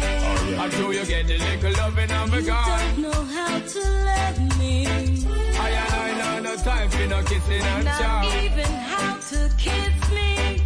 [0.01, 3.79] Oh, I do you get the little loving of a You don't know how to
[3.79, 4.48] love me.
[6.63, 8.23] Time for no kissing and Not chow.
[8.43, 10.61] even how to kiss me.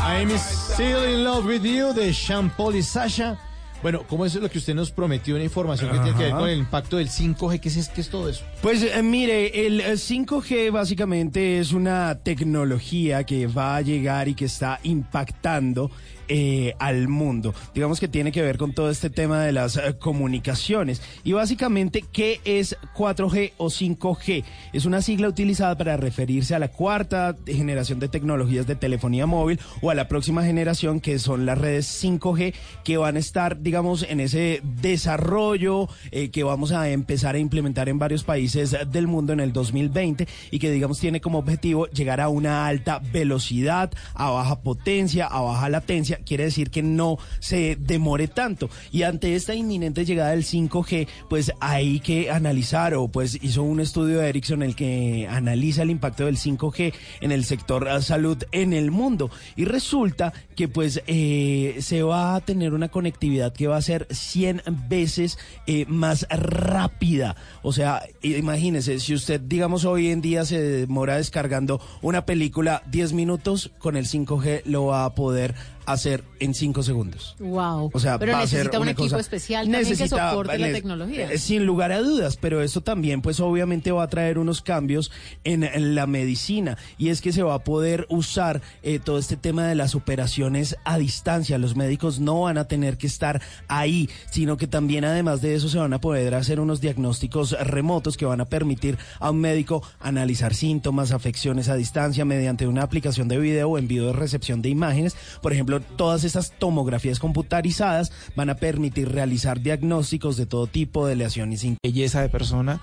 [0.00, 3.38] I'm still in love with you de Sean Paul y Sasha.
[3.82, 5.34] Bueno, ¿cómo es lo que usted nos prometió?
[5.34, 6.40] Una información que tiene que ver Ajá.
[6.40, 7.60] con el impacto del 5G.
[7.60, 8.42] ¿Qué es, qué es todo eso?
[8.62, 14.34] Pues eh, mire, el eh, 5G básicamente es una tecnología que va a llegar y
[14.34, 15.90] que está impactando
[16.28, 17.54] eh, al mundo.
[17.74, 21.02] Digamos que tiene que ver con todo este tema de las eh, comunicaciones.
[21.24, 24.44] Y básicamente, ¿qué es 4G o 5G?
[24.72, 29.60] Es una sigla utilizada para referirse a la cuarta generación de tecnologías de telefonía móvil
[29.82, 32.54] o a la próxima generación que son las redes 5G
[32.84, 37.88] que van a estar, digamos, en ese desarrollo eh, que vamos a empezar a implementar
[37.88, 42.20] en varios países del mundo en el 2020 y que, digamos, tiene como objetivo llegar
[42.20, 46.15] a una alta velocidad, a baja potencia, a baja latencia.
[46.24, 48.70] Quiere decir que no se demore tanto.
[48.92, 53.80] Y ante esta inminente llegada del 5G, pues hay que analizar o pues hizo un
[53.80, 58.42] estudio de Ericsson el que analiza el impacto del 5G en el sector eh, salud
[58.52, 59.30] en el mundo.
[59.56, 64.06] Y resulta que pues eh, se va a tener una conectividad que va a ser
[64.10, 67.36] 100 veces eh, más rápida.
[67.62, 73.12] O sea, imagínese, si usted, digamos, hoy en día se demora descargando una película 10
[73.12, 75.54] minutos, con el 5G lo va a poder
[75.86, 77.36] hacer en 5 segundos.
[77.38, 77.90] Wow.
[77.92, 80.58] O sea, pero va a ser necesita un equipo cosa- especial también que necesita- soporte
[80.58, 81.32] la tecnología.
[81.32, 85.10] eh, Sin lugar a dudas, pero esto también, pues obviamente va a traer unos cambios
[85.44, 89.36] en, en la medicina y es que se va a poder usar eh, todo este
[89.36, 91.58] tema de las operaciones a distancia.
[91.58, 95.68] Los médicos no van a tener que estar ahí, sino que también además de eso
[95.68, 99.82] se van a poder hacer unos diagnósticos remotos que van a permitir a un médico
[100.00, 104.68] analizar síntomas, afecciones a distancia mediante una aplicación de video o envío de recepción de
[104.70, 105.16] imágenes.
[105.42, 111.16] Por ejemplo, todas estas tomografías computarizadas van a permitir realizar diagnósticos de todo tipo de
[111.16, 112.80] lesiones belleza de persona.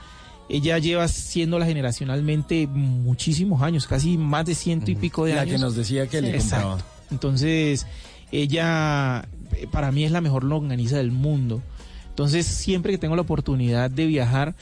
[0.49, 5.53] Ella lleva siéndola generacionalmente muchísimos años, casi más de ciento y pico de La años.
[5.53, 6.83] que nos decía que le Exacto.
[7.11, 7.87] Entonces,
[8.31, 9.25] ella
[9.55, 11.61] eh, para mí es la mejor longaniza del mundo.
[12.09, 14.55] Entonces, siempre que tengo la oportunidad de viajar,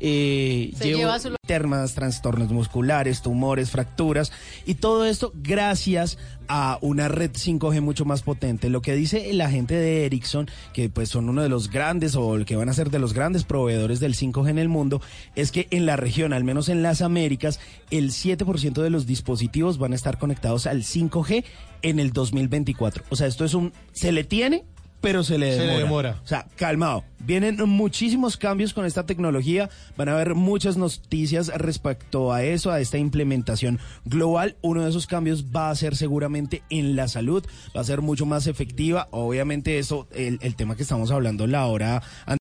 [0.00, 0.98] eh, llevo...
[0.98, 4.30] lleva su termas, trastornos musculares, tumores, fracturas
[4.66, 8.68] y todo esto gracias a una red 5G mucho más potente.
[8.68, 12.36] Lo que dice la gente de Ericsson, que pues son uno de los grandes o
[12.36, 15.00] el que van a ser de los grandes proveedores del 5G en el mundo,
[15.34, 19.78] es que en la región, al menos en las Américas, el 7% de los dispositivos
[19.78, 21.44] van a estar conectados al 5G
[21.82, 23.04] en el 2024.
[23.08, 24.64] O sea, esto es un se le tiene
[25.00, 25.78] pero se le Se le demora.
[26.10, 26.20] demora.
[26.24, 27.04] O sea, calmado.
[27.20, 29.68] Vienen muchísimos cambios con esta tecnología.
[29.96, 34.56] Van a haber muchas noticias respecto a eso, a esta implementación global.
[34.62, 37.44] Uno de esos cambios va a ser seguramente en la salud.
[37.76, 39.08] Va a ser mucho más efectiva.
[39.10, 42.02] Obviamente eso, el, el tema que estamos hablando la hora